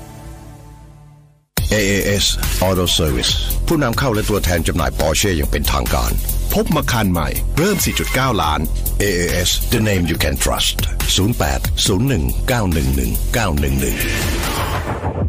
[1.79, 2.25] AAS
[2.67, 3.31] Auto Service
[3.67, 6.11] ผู้นำเข้าและตัวแทนจำหน่ายปอร์เช่อย่างเป็นทางการ
[6.53, 7.77] พบมาคันใหม่ เริ่ม
[8.09, 8.59] 4.9 ล้าน
[9.01, 10.75] AAS the name you can trust
[11.17, 15.20] 08 01 911 911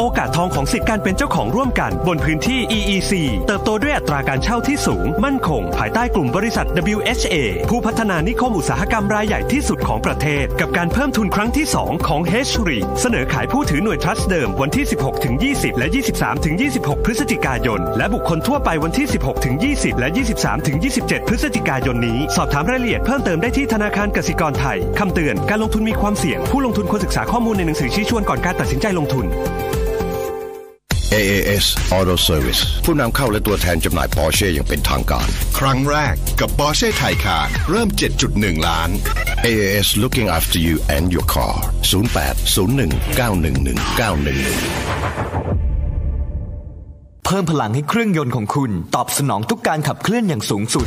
[0.00, 3.12] โอกาสทองของสิทธิการเป็นเจ้าของร่วมกันบนพื้นที่ EEC
[3.46, 7.34] เติบโตด้วยอัตราการเช่าที่สูง มั่นคง ภายใต้กลุ่มบริษัท WHA
[7.70, 20.08] ผู้พัฒนานิคมอุตสาหกรรมรายใหญ่ที่สุดของประเทศ กับการเพิ่มทุนครั้งที่ 2 ของ h r e เสนอขายผู้ถือหน่วยทรัสต์เดิมวันที่ 16ถึง20 และ 23ถึง26 พฤศจิกายน และบุคคลทั่วไปวันที่ 16ถึง20 และ
[20.38, 29.26] 23ถึง27 พฤศจิกายนนี้ สอบถามรายละเอียดเพิ่มเติมได้ที่ธนาคารกสิกรไทยคำเตือนการลงทุนมีความเสี่ยง ผู้ลงทุนควรศึกษาข้อมูลในหนังสือชี้ชวนก่อนการตัดสินใจลงทุน
[31.16, 31.64] AAS
[31.96, 35.28] Auto Service ผู้นำเข้าและตัวแทนจำหน่ายปอร์เช่อย่างเป็นทางการ
[35.58, 37.88] ครั้งแรกกับ Porsche Taycan เริ่ม
[38.28, 38.90] 7.1 ล้าน
[39.46, 41.54] AAS looking after you and your car
[42.12, 42.36] 08
[42.76, 44.98] 01 911 911
[47.24, 50.86] เพิ่มพลังให้เครื่องยนต์ของคุณ ตอบสนองทุกการขับเคลื่อนอย่างสูงสุด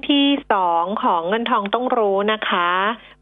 [0.08, 2.68] ที่สองของเงินทองต้องรู้นะคะ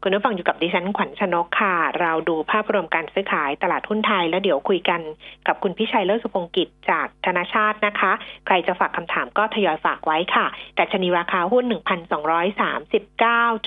[0.01, 5.01] คุณผู้ฟังอยู่กับดิฉันขวัญชนกค่ะ เราดูภาพรวมการซื้อขายตลาดหุ้นไทยแล้วเดี๋ยวคุยกัน
[5.47, 8.11] กับคุณพิชัยเลิศสุพงกิจจากธนาชาตินะคะ
[8.45, 10.45] ใครจะฝากคำถามก็ทยอยฝากไว้ค่ะ
[10.75, 13.65] แต่ชนีราคาหุ้น 1,239.10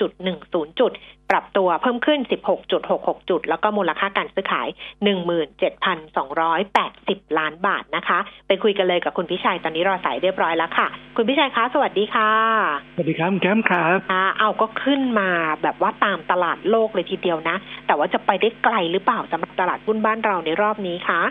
[0.79, 0.91] จุด
[1.31, 2.19] ปรับตัวเพิ่มขึ้น
[2.75, 4.67] 16.66 จุด แล้วก็มูลค่าการซื้อขาย
[6.27, 12.31] 17,280 ล้านบาทนะคะ ไปคุยกันเลยกับคุณพิชัย ตอนนี้รอสายเรียบร้อยแล้วค่ะ คุณพิชัยคะ สวัสดีค่ะ
[12.95, 15.29] สวัสดีครับแคมครับอ่าเอาก็ขึ้นมา
[15.61, 17.55] แบบว่าตามตลาดโลกเลยทีเดียวนะ
[17.87, 21.21] แต่ว่าจะไปได้ไกลหรือเปล่าสำหรับตลาดหุ้นบ้านเราในรอบนี้คะ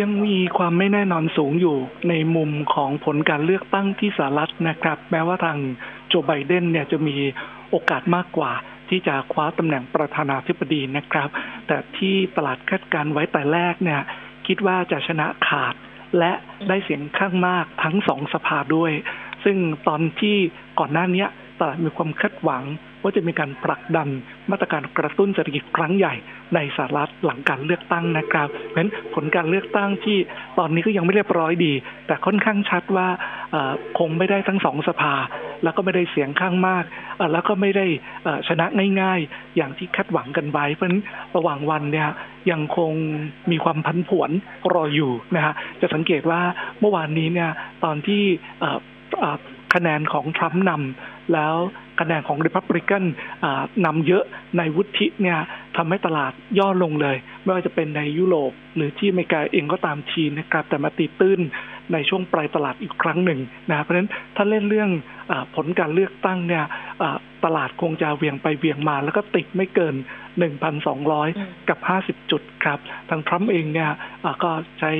[0.00, 1.76] ยังมีความไม่แน่นอนสูงอยู่
[2.08, 5.58] ในมุมของผลการเลือกตั้งที่สหรัฐนะครับ แม้ว่าทาง
[6.08, 7.16] โจไบเดนเนี่ยจะมี
[7.70, 8.52] โอกาสมากกว่า
[8.90, 11.28] ที่จะคว้าตำแหน่งประธานาธิบดีนะครับ
[11.66, 14.00] แต่ที่ตลาดคาดการไว้แต่แรกเนี่ย
[14.46, 15.74] คิดว่าจะชนะขาด
[16.18, 16.32] และ
[16.68, 18.92] ได้เสียงข้างมากทั้งสองสภาด้วย
[19.44, 19.56] ซึ่ง
[19.88, 20.36] ตอนที่
[20.78, 21.24] ก่อนหน้านี้
[21.60, 22.62] ตลาดมีความคาดหวัง
[23.06, 24.08] ว่าจะมีการผลักดัน
[24.50, 26.14] มาตรการกระตุ้นเศรษฐกิจครั้งใหญ่
[26.54, 30.18] ในสหรัฐหลังการเลือกตั้งนะครับเพราะฉะนั้นผลการเลือกตั้งที่
[30.58, 31.72] ตอนนี้ก็ยังไม่เรียบร้อยดี
[32.06, 33.08] แต่ค่อนข้างชัดว่า
[33.98, 35.14] คงไม่ได้ทั้งสองสภา
[35.62, 36.84] แล้วก็ไม่ได้เสียงข้างมาก
[37.32, 37.86] แล้วก็ไม่ได้
[38.48, 38.66] ชนะ
[39.00, 41.02] ง่ายๆ อย่างที่คาดหวังกันไว้ เพราะฉะนั้น
[41.36, 42.08] ระหว่างวันเนี่ย
[42.50, 42.92] ยังคง
[43.50, 44.30] มีความพันผวน
[44.72, 46.40] รออยู่นะฮะจะสังเกตว่า
[46.80, 47.50] เมื่อวานนี้เนี่ย
[47.84, 48.22] ตอนที่
[49.74, 51.54] คะแนนของทรัมป์นำแล้ว
[52.00, 53.02] คะแนนของริพับริกัน
[53.86, 54.24] นำเยอะ
[54.58, 55.38] ในวุฒิเนี่ย
[55.76, 61.40] ทำให้ตลาดย่อลงเลย ไม่ว่าจะเป็นในยุโรป หรือที่อเมริกาเองก็ตามทีนะครับ แต่มาตีตื้น
[61.92, 64.90] ในช่วงปลายตลาดอีกครั้งหนึ่งนะเพราะฉะนั้นถ้าเล่นเรื่อง
[65.30, 66.64] อผลการเลือกตั้งเนี่ย
[67.44, 69.94] ตลาดคงจะเวียงไปเวียงมา แล้วก็ติดไม่เกิน
[71.00, 72.78] 1,200 กับ 50 จุดครับ
[73.10, 73.90] ทางทรัมป์เองเนี่ย
[74.42, 74.92] ก็ใช้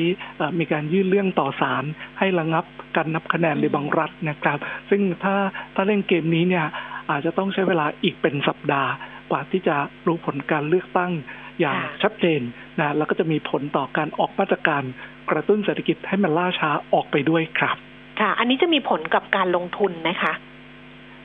[0.58, 1.84] มีการยื่นเรื่องต่อศาล
[2.18, 2.64] ให้ระงับ
[2.96, 4.58] การนับคะแนนในบางรัฐนะครับ
[4.90, 5.36] ซึ่งถ้า
[5.74, 6.66] ถ้าเล่นเกมนี้เนี่ย
[7.10, 8.90] อาจจะต้องใช้เวลาอีกเป็นสัปดาห์
[9.30, 9.76] กว่าที่จะ
[10.06, 11.12] รู้ผลการเลือกตั้ง
[11.60, 12.40] อย่างชัดเจน
[12.80, 14.82] นะแล้วก็จะมีผลต่อการออกมาตรการ
[15.30, 17.76] กระตุ้นเศรษฐกิจให้มันล่าช้าออกไปด้วยครับ
[18.20, 20.32] ค่ะ อันนี้จะมีผลกับการลงทุนไหมคะ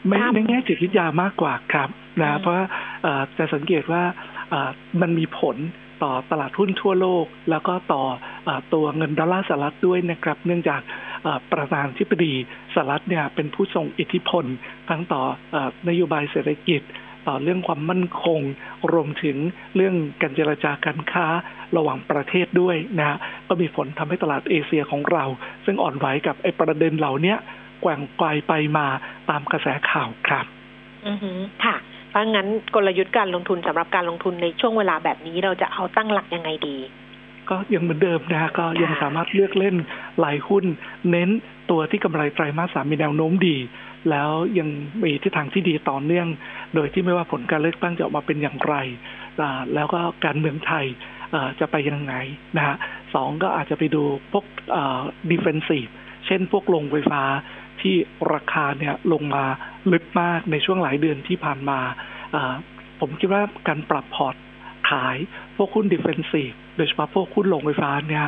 [0.07, 1.89] ไม่ในแง่จิตวิทยามากกว่าครับ
[2.21, 2.55] นะเพราะ
[3.37, 4.03] จะสังเกตว่า
[5.01, 5.57] มันมีผล
[6.03, 8.03] ต่อตลาดหุ้นทั่วโลก แล้วก็ต่อ
[8.47, 10.81] อตัวเงินดอลลาร์สหรัฐด้วยนะครับ เนื่องจาก
[11.51, 12.33] ประธานที่ปดี
[12.73, 14.45] สหรัฐเนี่ยเป็นผู้ทรงอิทธิพล
[14.89, 15.21] ทั้งต่อ
[15.89, 16.81] นโยบายเศรษฐกิจ
[17.27, 18.41] ต่อเรื่องความมั่นคง
[18.93, 19.37] รวมถึง
[19.75, 21.25] เรื่องการเจรจาการค้า
[21.77, 23.17] ระหว่างประเทศด้วยนะ
[23.47, 25.23] ก็มีผลทำให้ตลาดเอเชียของเรา
[25.65, 27.35] ซึ่งอ่อนไหวกับไอ้ประเด็นเหล่านี้
[27.81, 28.87] แกว่งไกลไปมา
[29.29, 30.45] ตามกระแสข่าวครับ
[31.07, 31.31] อือฮึ
[31.65, 31.75] ค่ะ
[32.09, 36.77] เพราะงั้นกลยุทธ์การลงทุนสำหรับการลงทุนในช่วงเวลาแบบนี้เราจะเอาตั้งหลักยังไงดี
[37.49, 39.75] ก็ยังเหมือนเดิมนะก็ยังสามารถเลือกเล่น
[40.19, 40.65] หลายหุ้น
[41.11, 41.29] เน้น
[41.69, 43.57] ตัวที่กำไรไตรมาสสามมีแนวโน้มดี
[44.09, 44.29] แล้ว
[44.59, 44.69] ยัง
[45.03, 46.27] มีทิศทางที่ดีต่อเนื่อง
[46.75, 48.75] โดยที่ไม่ว่าผลการเลือกตั้งจะออกมาเป็นอย่างไร
[49.75, 50.85] แล้วก็การเมืองไทย
[51.59, 52.13] จะไปยังไง
[52.57, 52.75] นะฮะ
[53.13, 54.45] สองก็อาจจะไปดูพวก
[55.31, 55.85] defensive
[56.25, 57.23] เช่นพวกโรงไฟฟ้า
[57.81, 57.95] ที่
[58.33, 59.43] ราคาเนี่ยลงมา
[59.93, 61.79] ลึกมากในช่วงหลายเดือนที่ผ่านมา
[62.99, 64.35] ผมคิดว่าการปรับพอร์ต
[64.89, 65.17] ขาย
[65.57, 68.25] พวกหุ้น defensive โดยเฉพาะพวกหุ้นโรงไฟฟ้าเนี่ย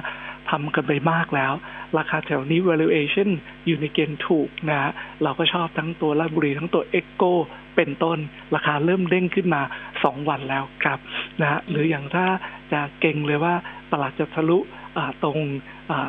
[0.54, 1.54] ทำกันไปมากแล้ว
[1.98, 3.30] ราคาแถวนี้ valuation
[3.66, 4.92] อยู่ในเกณฑ์ถูกนะ
[5.24, 7.24] เราก็ชอบทั้งตัวราชบุรีทั้งตัวเอ็กโก
[7.76, 8.18] เป็นต้น
[8.56, 9.62] ราคาเริ่มเด้งขึ้นมา
[10.04, 11.00] สองวันแล้วครับ
[11.42, 12.26] นะหรืออย่างถ้า
[12.72, 13.56] จะเก่งเลยว่า
[13.92, 14.60] ตลาดจะทะลุ
[15.24, 15.38] ตรง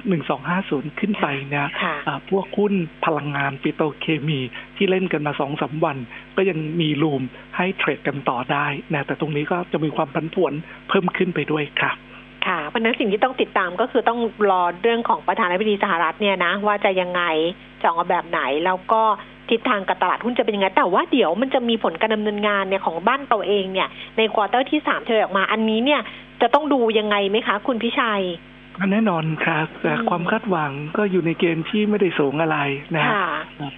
[0.08, 1.68] หนึ่งสองห้าศูนย์ขึ้นไปเนี่ย
[2.30, 2.74] พวกหุ้น
[3.04, 4.40] พลังงานปิโตรเคมี
[4.76, 5.96] ที่เล่นกันมาสองสามวัน
[6.36, 7.22] ก็ยังมี room
[7.56, 10.52] ให้ trade กันต่อได้นะแต่ตรงนี้ก็จะมีความผันผวน
[10.88, 11.96] เพิ่มขึ้นไปด้วยครับ
[12.46, 14.18] ค่ะ เพราะนั้นสิ่งที่ต้องติดตามก็คือต้อง
[14.50, 17.22] รอเรื่องของประธานาธิบดีสหรัฐเนี่ยนะ ว่าจะยังไง
[17.80, 19.02] จะออกมาแบบไหน แล้วก็
[19.50, 26.00] ทิศทางกับตลาดหุ้นจะเป็นยังไง แต่ว่าเดี๋ยวมันจะมีผลการดำเนินงานเนี่ยของบ้านตัวเองเนี่ย ในควอเตอร์ที่สามเฉลยออกมา อันนี้เนี่ย
[26.42, 28.24] จะต้องดูยังไงไหมคะ คุณพิชัย
[28.92, 32.58] แน่นอนครับแต่ความคาดหวังก็อยู่ในเกณฑ์ที่ไม่ได้สูงอะไร
[32.96, 33.04] นะ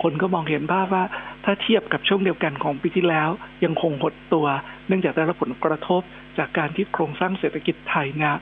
[0.02, 1.04] คนก็มองเห็นภาพว่า
[1.44, 3.28] ถ้าเทียบกับช่วงเดียวกันของปีที่แล้ว
[3.64, 4.46] ยังคงหดตัว
[4.86, 6.02] เนื่องจากได้รับผลกระทบ
[6.38, 8.34] จากการที่โครงสร้างเศรษฐกิจไทยเนี่ย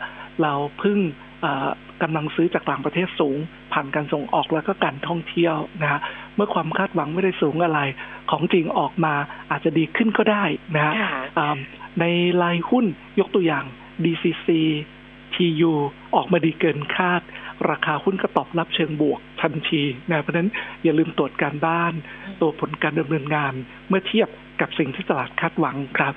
[0.43, 0.99] เราพึ่ง
[2.03, 3.39] กำลังซื้อจากต่างประเทศสูง
[3.73, 6.01] ผ่านการส่งออกแล้วก็การท่องเที่ยวนะฮะ
[6.37, 7.81] เมื่อความคาดหวังไม่ได้สูงอะไร
[8.31, 9.15] ของจริงออกมา
[9.51, 10.95] อาจจะดีขึ้นก็ได้นะฮะ
[12.01, 12.05] ใน
[12.43, 12.87] รายหุ้น
[13.21, 13.65] ยกตัวอย่าง
[14.05, 14.49] DCC
[15.35, 15.73] TU
[16.15, 17.23] ออกมาดีเกินคาด
[17.71, 20.51] ราคาหุ้นก็ตอบรับเชิงบวกทันทีนะเพราะนั้น
[20.83, 21.93] อย่าลืมตรวจการบ้าน
[22.41, 23.53] ตัวผลการดำเนินงาน
[23.89, 24.29] เมื่อเทียบ
[24.61, 26.15] กับสิ่งที่ตลาดคาดหวังครับ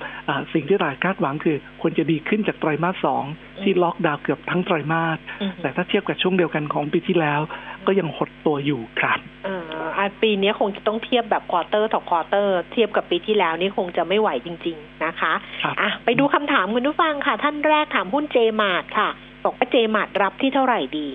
[0.54, 3.24] สิ่งที่ตลาดคาดหวังคือควรจะดีขึ้นจากไตรมาสสอง
[3.62, 5.18] ที่ล็อกดาวน์เกือบทั้งไตรมาส
[5.62, 7.40] แต่ถ้าเทียบกับช่วงเดียวกันของปีที่แล้ว
[7.86, 15.32] ก็ยังหดตัวอยู่ครับอ่าปีนี้คงจะต้องเทียบแบบ quarter ต่อ quarter เทียบกับปีที่แล้วนี่คงจะไม่ไหวจริง ๆนะคะ
[15.80, 19.08] อะไปดูคำถามคุณผู้ฟังค่ะ ท่านแรกถามหุ้นเจมาร์ทค่ะ
[19.44, 21.08] บอกว่าเจมาร์ทรับที่เท่าไหร่ดี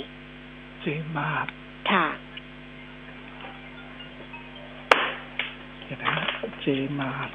[0.81, 1.47] เจมาร์ท
[1.91, 2.07] ค่ะ
[5.97, 6.25] เดี๋ยวนะ
[6.61, 6.65] เจ
[6.99, 7.29] มาร์ท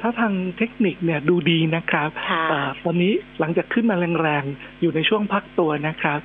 [0.00, 2.08] ถ้าทางเทคนิคเนี่ยดูดีนะครับ
[2.52, 2.54] อ
[2.84, 6.18] ตอนนี้หลังจากขึ้นมาแรงๆ อยู่ในช่วงพักตัวนะครับ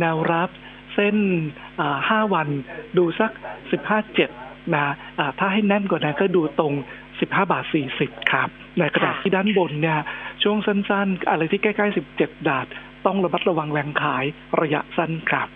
[0.00, 0.50] แนวรับ
[0.94, 1.16] เส้น
[2.08, 2.48] ห้าวัน
[2.98, 3.30] ดูสัก
[3.72, 4.30] สิบห้าเจ็ด
[4.74, 4.94] นะ
[5.38, 6.74] ถ้าให้แน่นกว่านั้นก็ดูตรง
[7.20, 8.48] สิบห้าบาทสี่สิบครับ
[8.78, 10.00] ในกระดาษที่ด้านบนเนี่ย
[10.42, 12.66] ช่วงสั้นๆ อะไรที่ใกล้ๆสิบเจ็ดดาท
[13.06, 14.24] ต้องระมัดระวังแรงขาย
[14.60, 15.48] ระยะสั้นครับ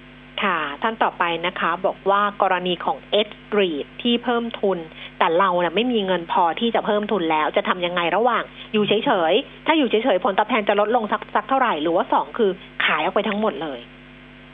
[0.42, 4.78] ค่ะ ท่านต่อไปนะคะ บอกว่ากรณีของ S Street ที่เพิ่มทุน
[5.18, 12.51] แต่เราเนะ่ยไม่มีเงินพอที่จะเพิ่มทุนแล้ว จะทำยังไงระหว่าง อยู่เฉยๆ ถ้าอยู่เฉยๆ ผลตอบแทนจะลดลงสักสักเท่าไหร่ หรือว่าสองคือ
[12.85, 13.80] ขายออกไปทั้งหมดเลย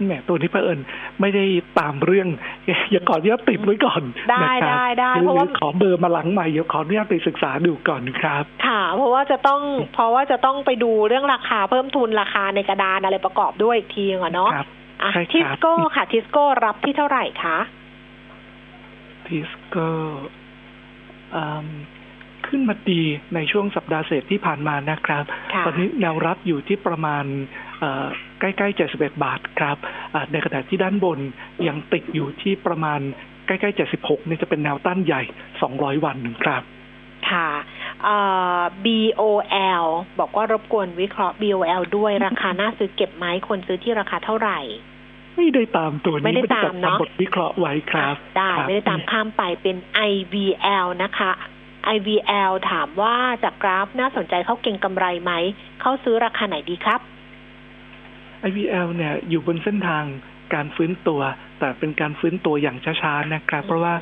[0.04, 0.78] แหมตัวนี้เผอิญ
[1.20, 1.44] ไม่ได้
[1.78, 2.28] ตามเรื่อง
[2.90, 9.60] อย่าขออนุญาตติดไว้ก่อน ได้ได้ได้เพราะว่าขอเบอร์มาหลังใหม่เดี๋ยวขออนุญาตไปศึกษาดูก่อนครับ ค่ะ เพราะว่าจะต้อง
[9.94, 14.50] เพราะว่าจะต้องไปดูเรื่องราคาเพิ่มทุนราคาในกระดานอะไรประกอบด้วยอีกทีอะเนาะ
[15.02, 17.58] อะทิสโก้ค่ะ ทิสโก้รับที่เท่าไหร่คะ
[19.26, 19.88] ทิสโก้
[22.46, 23.02] ขึ้นมาดี
[23.34, 25.24] ในช่วงสัปดาห์เศษที่ผ่านมานะครับ
[25.66, 27.24] ตอนนี้แนวรับอยู่ที่ประมาณ
[28.40, 29.76] ใกล้ๆ 71 บาทครับ
[30.32, 31.18] ในขณะที่ด้านบน
[31.68, 33.00] ยังติดอยู่ที่ประมาณ
[33.46, 35.22] ใกล้ๆ 76 นี่จะเป็นแนวต้านใหญ่
[35.62, 36.62] 200 วันหนึ่งครับ
[37.30, 37.48] ค่ะ
[38.84, 39.84] BOL
[40.18, 44.60] บอกว่ารบกวนวิเคราะห์ BOL ด้วยราคาน่าซื้อเก็บไหมคนซื้อที่ราคาเท่าไหร่
[45.36, 49.76] ไม่ได้ตามตัวนี้ไม่ได้ตามเนาะบทวิเคราะห์ไว้ครับ ได้ไม่ได้ตามข้ามไปเป็น
[50.10, 51.30] IVL นะคะ
[51.96, 55.32] IVL ถามว่าจากกราฟน่าสนใจเข้าเก่งกำไรไหม
[55.80, 57.00] เข้าซื้อราคาไหนดีครับ
[58.48, 60.04] IVL เนี่ยอยู่บนเส้นทาง
[60.54, 61.20] การฟื้นตัว
[61.58, 63.94] แต่เป็นการฟื้นตัวอย่างช้าๆนะครับ เพราะว่า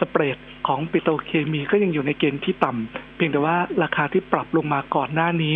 [0.00, 5.54] สเปรด ของปิโตเคมีก็ยังอยู่ในเกณฑ์ที่ต่ำเพียงแต่ว่าราคาที่ปรับลงมาก่อนหน้านี้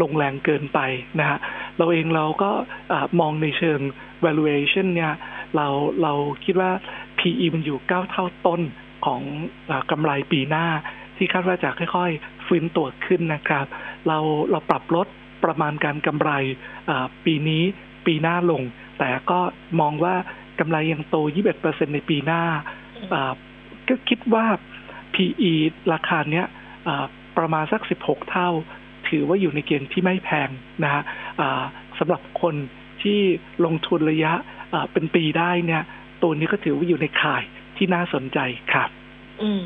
[0.00, 0.80] ลงแรงเกินไป
[1.20, 1.38] นะฮะ
[1.78, 2.50] เราเองเราก็
[3.20, 3.80] มองในเชิง
[4.24, 5.12] valuation เนี่ย
[5.56, 5.66] เรา
[6.02, 6.12] เรา
[6.44, 6.70] คิดว่า
[7.18, 8.60] PE มันอยู่เก้าเท่าต้น
[9.06, 9.22] ของ
[9.70, 10.66] อกำไรปีหน้า
[11.16, 13.66] ที่คาดว่าจะค่อยๆ ฟื้นตัวขึ้นนะครับ
[14.06, 14.18] เรา
[14.50, 15.06] เราปรับลด
[15.44, 16.30] ประมาณการกำไร
[17.24, 17.62] ปีนี้
[18.06, 18.62] ปีหน้าลง
[18.98, 19.40] แต่ก็
[19.80, 20.14] มองว่า
[20.60, 21.16] กำไรยังโต
[21.56, 22.42] 21%ในปีหน้า
[23.90, 24.46] ก็คิดว่า
[25.14, 25.52] PE
[25.92, 26.46] ราคาเนี้ย
[27.38, 28.50] ประมาณสัก 16 เท่า
[29.08, 30.48] ถือว่าอยู่ในเกณฑ์ที่ไม่แพง
[30.84, 31.02] นะฮะ
[31.98, 32.54] สำหรับคน
[33.02, 33.18] ที่
[33.64, 34.32] ลงทุนระยะ
[34.92, 35.82] เป็นปีได้เนี่ย
[36.22, 37.42] ตัวนี้ก็ถือว่าอยู่ในข่าย
[37.76, 38.38] ที่น่าสนใจ
[38.72, 38.90] ครับ
[39.42, 39.62] อืม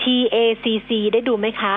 [0.00, 1.76] TACC ได้ดูไหมคะ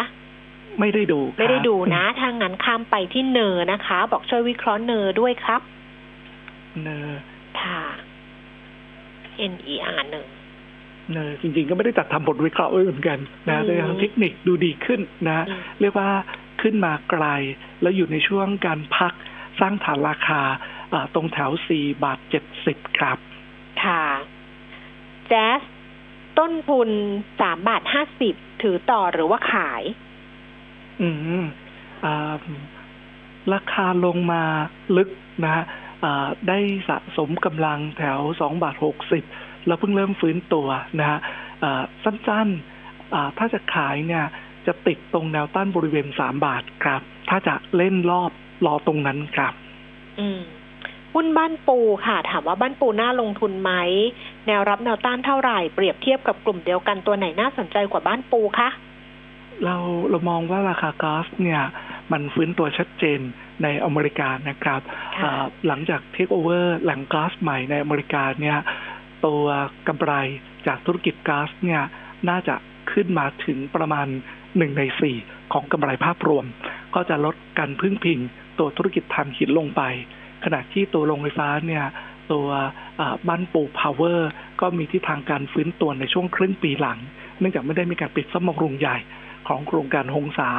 [0.79, 5.61] ไม่ได้ดู ไม่ได้ดูนะถ้างั้นข้ามไปที่เนอร์นะคะ บอกช่วยวิเคราะห์เนอร์ด้วยครับ
[6.81, 7.19] เนอร์
[7.61, 7.81] ค่ะ
[9.51, 15.45] NER หนึ่งเนะจริงๆ ก็ไม่ได้จัดทำบทวิเคราะห์เหมือนกันนะในทางเทคนิคดูดีขึ้นนะ
[15.81, 16.09] เรียกว่า
[16.61, 17.25] ขึ้นมาไกล
[17.81, 19.13] แล้วอยู่ในช่วงการพัก
[19.59, 20.41] สร้างฐานราคา
[21.13, 22.19] ตรงแถว 4 บาท
[22.59, 23.17] 70 ครับ
[23.83, 24.03] ค่ะ
[25.29, 25.61] JAS
[26.39, 26.89] ต้นทุน
[27.29, 27.81] 3 บาท
[28.23, 29.83] 50 ถือต่อหรือว่าขาย
[31.01, 31.09] อื
[31.41, 31.43] ม
[32.05, 32.07] อ
[33.53, 34.43] ราคาลงมา
[34.97, 35.09] ลึก
[35.43, 35.63] นะฮะ
[36.47, 40.67] ได้สะสมกำลังแถว 2 บาท 60 เราเพิ่งเริ่มฟื้นตัว
[40.99, 41.19] นะฮะ
[42.03, 44.25] สั้นๆถ้าจะขายเนี่ย
[44.67, 48.31] จะติดตรงแนวต้านบริเวณสามบาทครับ ถ้าจะเล่นรอบ
[48.65, 49.53] รอตรงนั้นครับ
[50.19, 50.41] อืม
[51.13, 53.71] หุ้นบ้านปูค่ะ ถามว่าบ้านปูน่าลงทุนไหม
[54.47, 58.69] แนวรับแนวต้านเท่าไหร่เปรียบเทียบกับกลุ่มเดียวกันตัวไหนน่าสนใจกว่าบ้านปูคะ
[59.65, 59.75] เรา
[60.09, 61.61] เรามองว่าราคาก๊าซเนี่ย
[62.11, 63.19] มันฟื้นตัวชัดเจน
[63.63, 64.81] ในอเมริกานะครับ
[65.67, 68.57] หลังจากเทคโอเวอร์แหล่งก๊าซใหม่ในอเมริกาเนี่ย
[69.25, 69.45] ตัว
[69.87, 70.13] กำไร
[70.67, 71.81] จากธุรกิจก๊าซเนี่ย
[72.29, 72.55] น่าจะ
[72.91, 74.07] ขึ้นมาถึงประมาณ
[74.57, 75.15] หนึ่งในสี่
[75.53, 76.45] ของกำไรภาพรวม
[76.95, 78.19] ก็จะลดการพึ่งพิง
[78.59, 79.81] ตัวธุรกิจถ่านหินลงไป
[80.43, 81.85] ขณะที่ตัวโรงไฟฟ้าเนี่ย
[82.31, 82.47] ตัว
[83.27, 84.29] บ้านปูพาวเวอร์
[84.61, 86.99] ก็มีที่ทางการฟื้นตัวในช่วงครึ่งปีหลัง
[87.39, 88.97] เนื่องจากไม่ได้มีการปิดซ่อมบำรุงใหญ่
[89.47, 90.49] ของโครงการหงสา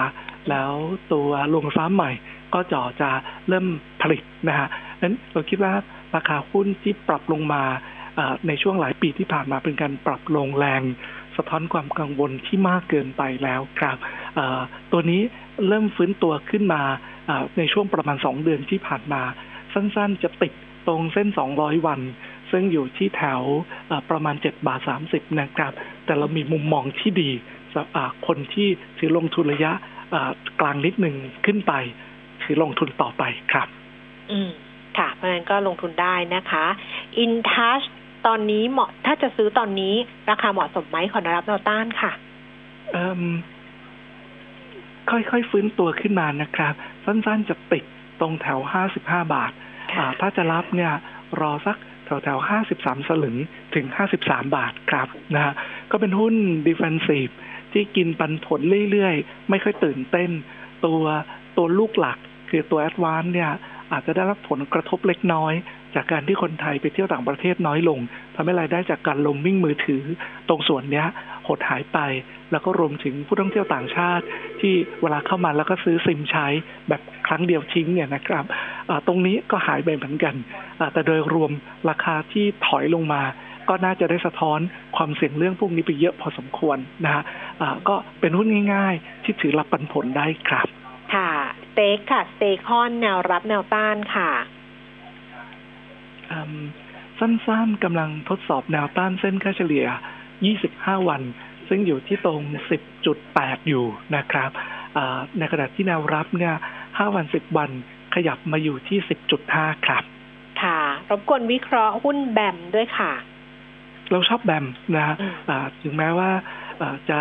[0.51, 0.73] แล้ว
[1.13, 2.11] ตัวโรงไฟฟ้าใหม่
[2.55, 3.11] ก็จ่อจะ
[3.49, 3.67] เริ่ม
[4.03, 4.69] ผลิตนะฮะ
[5.01, 5.73] นั้นเราคิดว่า
[6.15, 7.63] ราคาหุ้นที่ปรับลงมา
[8.49, 10.83] ในช่วงหลายปีที่ผ่านมาเป็นการปรับลงแรง
[11.37, 13.97] สะท้อนความกังวลที่มากเกินไปแล้วครับ
[14.93, 15.21] ตัวนี้
[15.69, 16.83] เริ่มฟื้นตัวขึ้นมา
[17.59, 19.23] ในช่วงประมาณสองเดือนที่ผ่านมา
[19.73, 20.53] สั้นๆจะติด
[20.87, 22.01] ตรงเส้น 200 วัน
[22.51, 23.43] ซึ่งอยู่ที่แถว
[24.11, 25.73] ประมาณ 7 บาท 30 นะครับ
[26.05, 27.31] แต่เรามีมุมมองที่ดี
[27.73, 29.73] สำหรับคนที่ถือลงทุนระยะ
[30.61, 31.73] กลางนิดหนึ่งขึ้นไป
[32.43, 33.69] ถือลงทุนต่อไปครับ
[34.31, 34.51] อืม
[34.99, 36.67] ค่ะ เพราะฉะนั้นก็ลงทุนได้นะคะ
[37.19, 37.83] อินทัช
[38.27, 39.95] ตอนนี้เหมาะถ้าจะซื้อตอนนี้
[40.31, 42.13] ราคาเหมาะสมไหมขอรับแนวต้านค่ะ
[45.11, 46.75] ค่อยๆฟื้นตัวขึ้นมานะครับ
[47.05, 47.85] สั้นๆจะติด
[48.21, 48.61] ตรงแถว
[48.97, 49.53] 55 บาท
[50.21, 50.93] ถ้าจะรับเนี่ย
[51.41, 53.37] รอสักแถวแถวห้าสิบสามสลึง
[53.75, 55.55] ถึงห้าสิบสามบาทครับนะฮะ
[55.91, 56.35] ก็เป็นหุ้น
[56.67, 57.33] ดิเฟนซีฟท
[57.73, 58.61] ที่กินปันผล
[58.91, 60.31] เรื่อยๆ ไม่ค่อยตื่นเต้น
[60.85, 61.03] ตัว
[61.57, 62.19] ตัวลูกหลัก
[62.51, 63.51] คือตัวแอดวานเนี่ย
[63.93, 65.53] อาจจะได้รับผลกระทบเล็กน้อย
[65.97, 67.99] จากการที่คนไทยไปเที่ยวต่างประเทศน้อยลง
[68.35, 70.03] ทำให้รายได้จากการลงวิ่งมือถือ
[70.49, 71.07] ตรงส่วนเนี้ย
[71.47, 71.99] หดหายไป
[72.53, 74.25] แล้วก็รวมถึงผู้ท่องเที่ยวต่างชาติ
[74.61, 76.47] ที่เวลาเข้ามาแล้วก็ซื้อซิมใช้
[76.89, 78.45] แบบครั้งเดียวทิ้งเนี่ยนะครับ
[79.07, 80.35] ตรงนี้ก็หายไปเหมือนกัน
[80.93, 81.51] แต่โดยรวม
[81.91, 83.23] ราคาที่ถอยลงมา
[83.69, 84.61] ก็น่าจะได้สะท้อน
[84.97, 87.23] ความเสี่ยงเรื่องพวกนี้ไปเยอะพอสมควรนะฮะ
[87.89, 90.67] ก็เป็นหุ้นง่าย ๆ ที่ถือรับปันผลได้ครับ
[91.15, 91.31] ค่ะ
[91.63, 94.31] สเต็กค่ะ สเตคอนแนวรับแนวต้านค่ะ
[97.21, 99.87] สั้นๆกำลังทดสอบแนวต้านเส้นค่าเฉลี่ย
[100.47, 101.23] 25 วัน
[101.69, 102.41] ซึ่งอยู่ที่ตรง
[103.05, 103.85] 10.8 อยู่
[104.17, 104.51] นะครับ
[105.39, 106.55] ในขณะที่แนวรับเนี่ย
[106.85, 107.71] 5 วัน 10 วัน
[108.15, 108.99] ขยับมาอยู่ที่
[109.43, 110.03] 10.5 ครับ
[110.63, 113.13] ค่ะ รบกวนวิเคราะห์หุ้นแบมด้วยค่ะ
[114.11, 114.67] เราชอบแบม
[114.97, 115.17] นะฮะ
[115.83, 116.31] ถึงแม้ว่า
[117.11, 117.21] จะ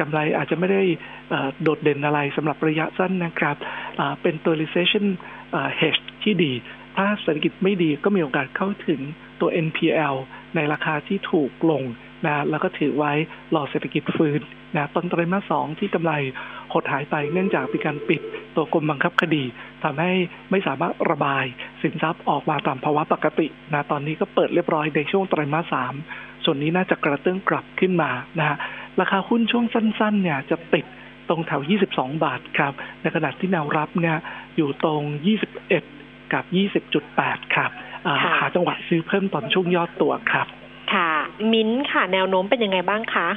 [0.00, 0.82] กำไรอาจจะไม่ได้
[1.62, 3.56] โดดเด่นอะไรสำหรับระยะสั้นนะครับ
[4.22, 5.06] เป็นตัว recession
[5.80, 6.52] hedge ที่ดี
[6.96, 9.00] ถ้าเศรษฐกิจไม่ดีก็มีโอกาสเข้าถึง
[9.40, 10.16] ตัว NPL
[10.54, 11.82] ในราคาที่ถูกลง
[12.26, 13.12] นะแล้วก็ถือไว้
[13.54, 14.40] รอเศรษฐกิจฟื้น
[14.76, 16.12] นะต้นไตรมาสสองที่กำไร
[16.72, 18.20] หดหายไปเนื่องจากมีการปิด
[18.56, 19.44] ตัวกรมบังคับคดี
[19.84, 20.12] ทำให้
[20.50, 21.44] ไม่สามารถระบาย
[21.82, 25.94] สินทรัพย์ออกมาตามภาวะปกตินะตอนนี้ก็เปิดเรียบร้อยในช่วงไตรมาสสาม
[26.44, 28.56] ส่วนนี้น่าจะกระเตื้องกลับขึ้นมานะฮะ
[29.00, 30.84] ราคาหุ้นช่วงสั้นๆเนี่ยจะติด
[31.28, 32.72] ตรงแถว 22 บาทครับ
[33.02, 34.16] ในขณะที่แนวรับเนี่ย
[34.56, 35.02] อยู่ตรง
[35.56, 36.44] 21 กับ
[36.94, 37.70] 20.8 ครับ
[38.38, 40.46] หาจังหวะซื้อเพิ่มตอนช่วงยอดตัวครับ
[40.94, 41.10] ค่ะ
[41.52, 43.28] มิ้นค่ะ แนวโน้มเป็นยังไงบ้างคะ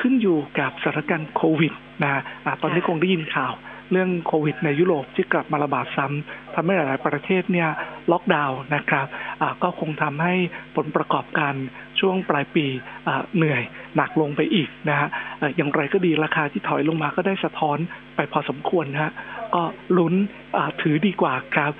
[0.00, 1.72] ขึ้นอยู่กับสถานการณ์โควิด
[2.02, 3.52] นะะตอนนี้คงได้ยินข่าว
[3.92, 7.68] เรื่องโควิดในยุโรปที่กลับมาระบาดซ้ำทำให้หลาย ๆ ประเทศเนี่ย
[8.12, 9.06] ล็อกดาวน์นะครับ
[9.62, 10.34] ก็คงทำให้
[10.76, 11.54] ผลประกอบการ
[12.00, 12.66] ช่วงปลายปี
[13.36, 13.62] เหนื่อย
[13.96, 15.08] หนักลงไปอีกนะฮะ
[15.56, 17.78] อย่างไรก็ดีราคาที่ถอยลงมาก็ได้สะท้อน
[18.16, 19.12] ไปพอสมควรนะฮะ
[19.54, 19.62] ก็
[19.98, 20.14] ลุ้น
[20.82, 21.72] ถือดีกว่าครับ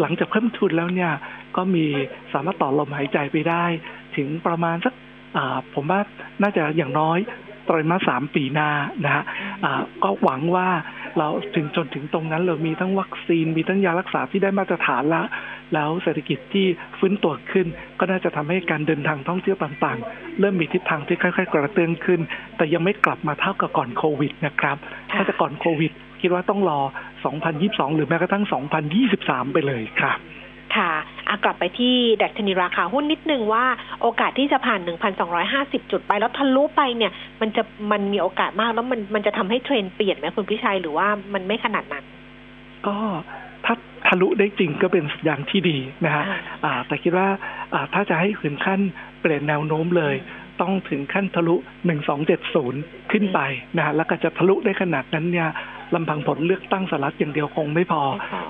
[0.00, 1.12] หลังจากเพิ่มทุนแล้วเนี่ย
[1.56, 1.86] ก็มี
[2.32, 3.64] สามารถต่อลมหายใจไปได้
[4.16, 4.94] ถึงประมาณสัก
[5.74, 6.00] ผมว่า
[6.42, 7.18] น่าจะอย่างน้อย
[7.66, 8.70] ไตรมาสสามปีหน้า
[9.04, 9.24] นะฮะ
[10.04, 10.68] ก็หวังว่า
[11.18, 15.22] เราถึงจนถึงตรงนั้นเรามีทั้งวัคซีนมีทั้งยารักษาที่ได้มาตรฐานละ
[15.74, 16.66] แล้วเศรษฐกิจที่
[16.98, 17.66] ฟื้นตัวขึ้น
[17.98, 22.20] ก็น่าจะทำให้การเดินทางท่องเที่ยวต่างๆ เริ่มมีทิศทางที่ค่อยๆ กระเตื้องขึ้น
[22.56, 24.76] แต่ยังไม่กลับมาเท่ากับก่อนโควิดนะครับ
[25.12, 25.92] ถ้าจะก่อนโควิด
[26.24, 26.80] คิดว่าต้องรอ
[27.38, 28.44] 2022 หรือแม้กระทั่ง
[28.98, 30.18] 2023 ไปเลยครับ
[30.76, 30.92] ค่ะ
[31.44, 33.64] กลับไปที่ดัชนีราคาหุ้นนิดนึงว่า
[34.02, 34.80] โอกาสที่จะผ่าน
[35.36, 37.62] 1,250 จุดไปแล้วทะลุไปเนี่ย มันจะ
[37.92, 42.04] มันมีโอกาสมากแล้วมันมันจะทำให้เทรนเปลี่ยนไหมคุณพิชัยหรือว่ามันไม่ขนาดนั้น
[42.86, 42.96] ก็
[43.64, 43.74] ถ้า
[44.08, 46.24] ทะลุได้จริงก็เป็นสัญญาณที่ดีนะฮะ
[46.86, 47.28] แต่คิดว่า
[47.94, 48.80] ถ้าจะให้ถึงขั้น
[49.20, 50.16] เปลี่ยนแนวโน้มเลย
[50.60, 51.54] ต้องถึงขั้นทะลุ
[52.34, 53.40] 1270 ขึ้นไป
[53.76, 55.48] นะฮะแล้วก็จะทะลุได้ขนาดนั้นเนี่ย
[55.94, 58.02] ลำพังผลเลือกตั้งสหรัฐอย่างเดียวคงไม่พอ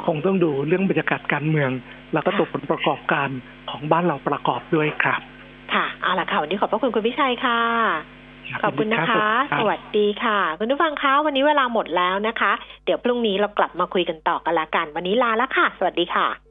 [0.07, 1.70] คงต้องดูเรื่องบรรยากาศการเมือง
[2.12, 3.28] แล้วก็ตัวผลประกอบการ
[3.70, 5.20] ของบ้านเราประกอบด้วยครับ
[5.74, 7.61] ค่ะเอาละค่ะวันนี้ขอบพระคุณคุณพิชัยค่ะ
[8.62, 9.26] ขอบคุณนะคะ
[9.61, 12.53] สวัสดีค่ะ คุณผู้ฟังคะวันนี้เวลาหมดแล้วนะคะ
[12.85, 16.43] เดี๋ยวพรุ่งนี้เรากลับมาคุยกันต่อกันละกัน วันนี้ลาแล้วค่ะ สวัสดีค่ะ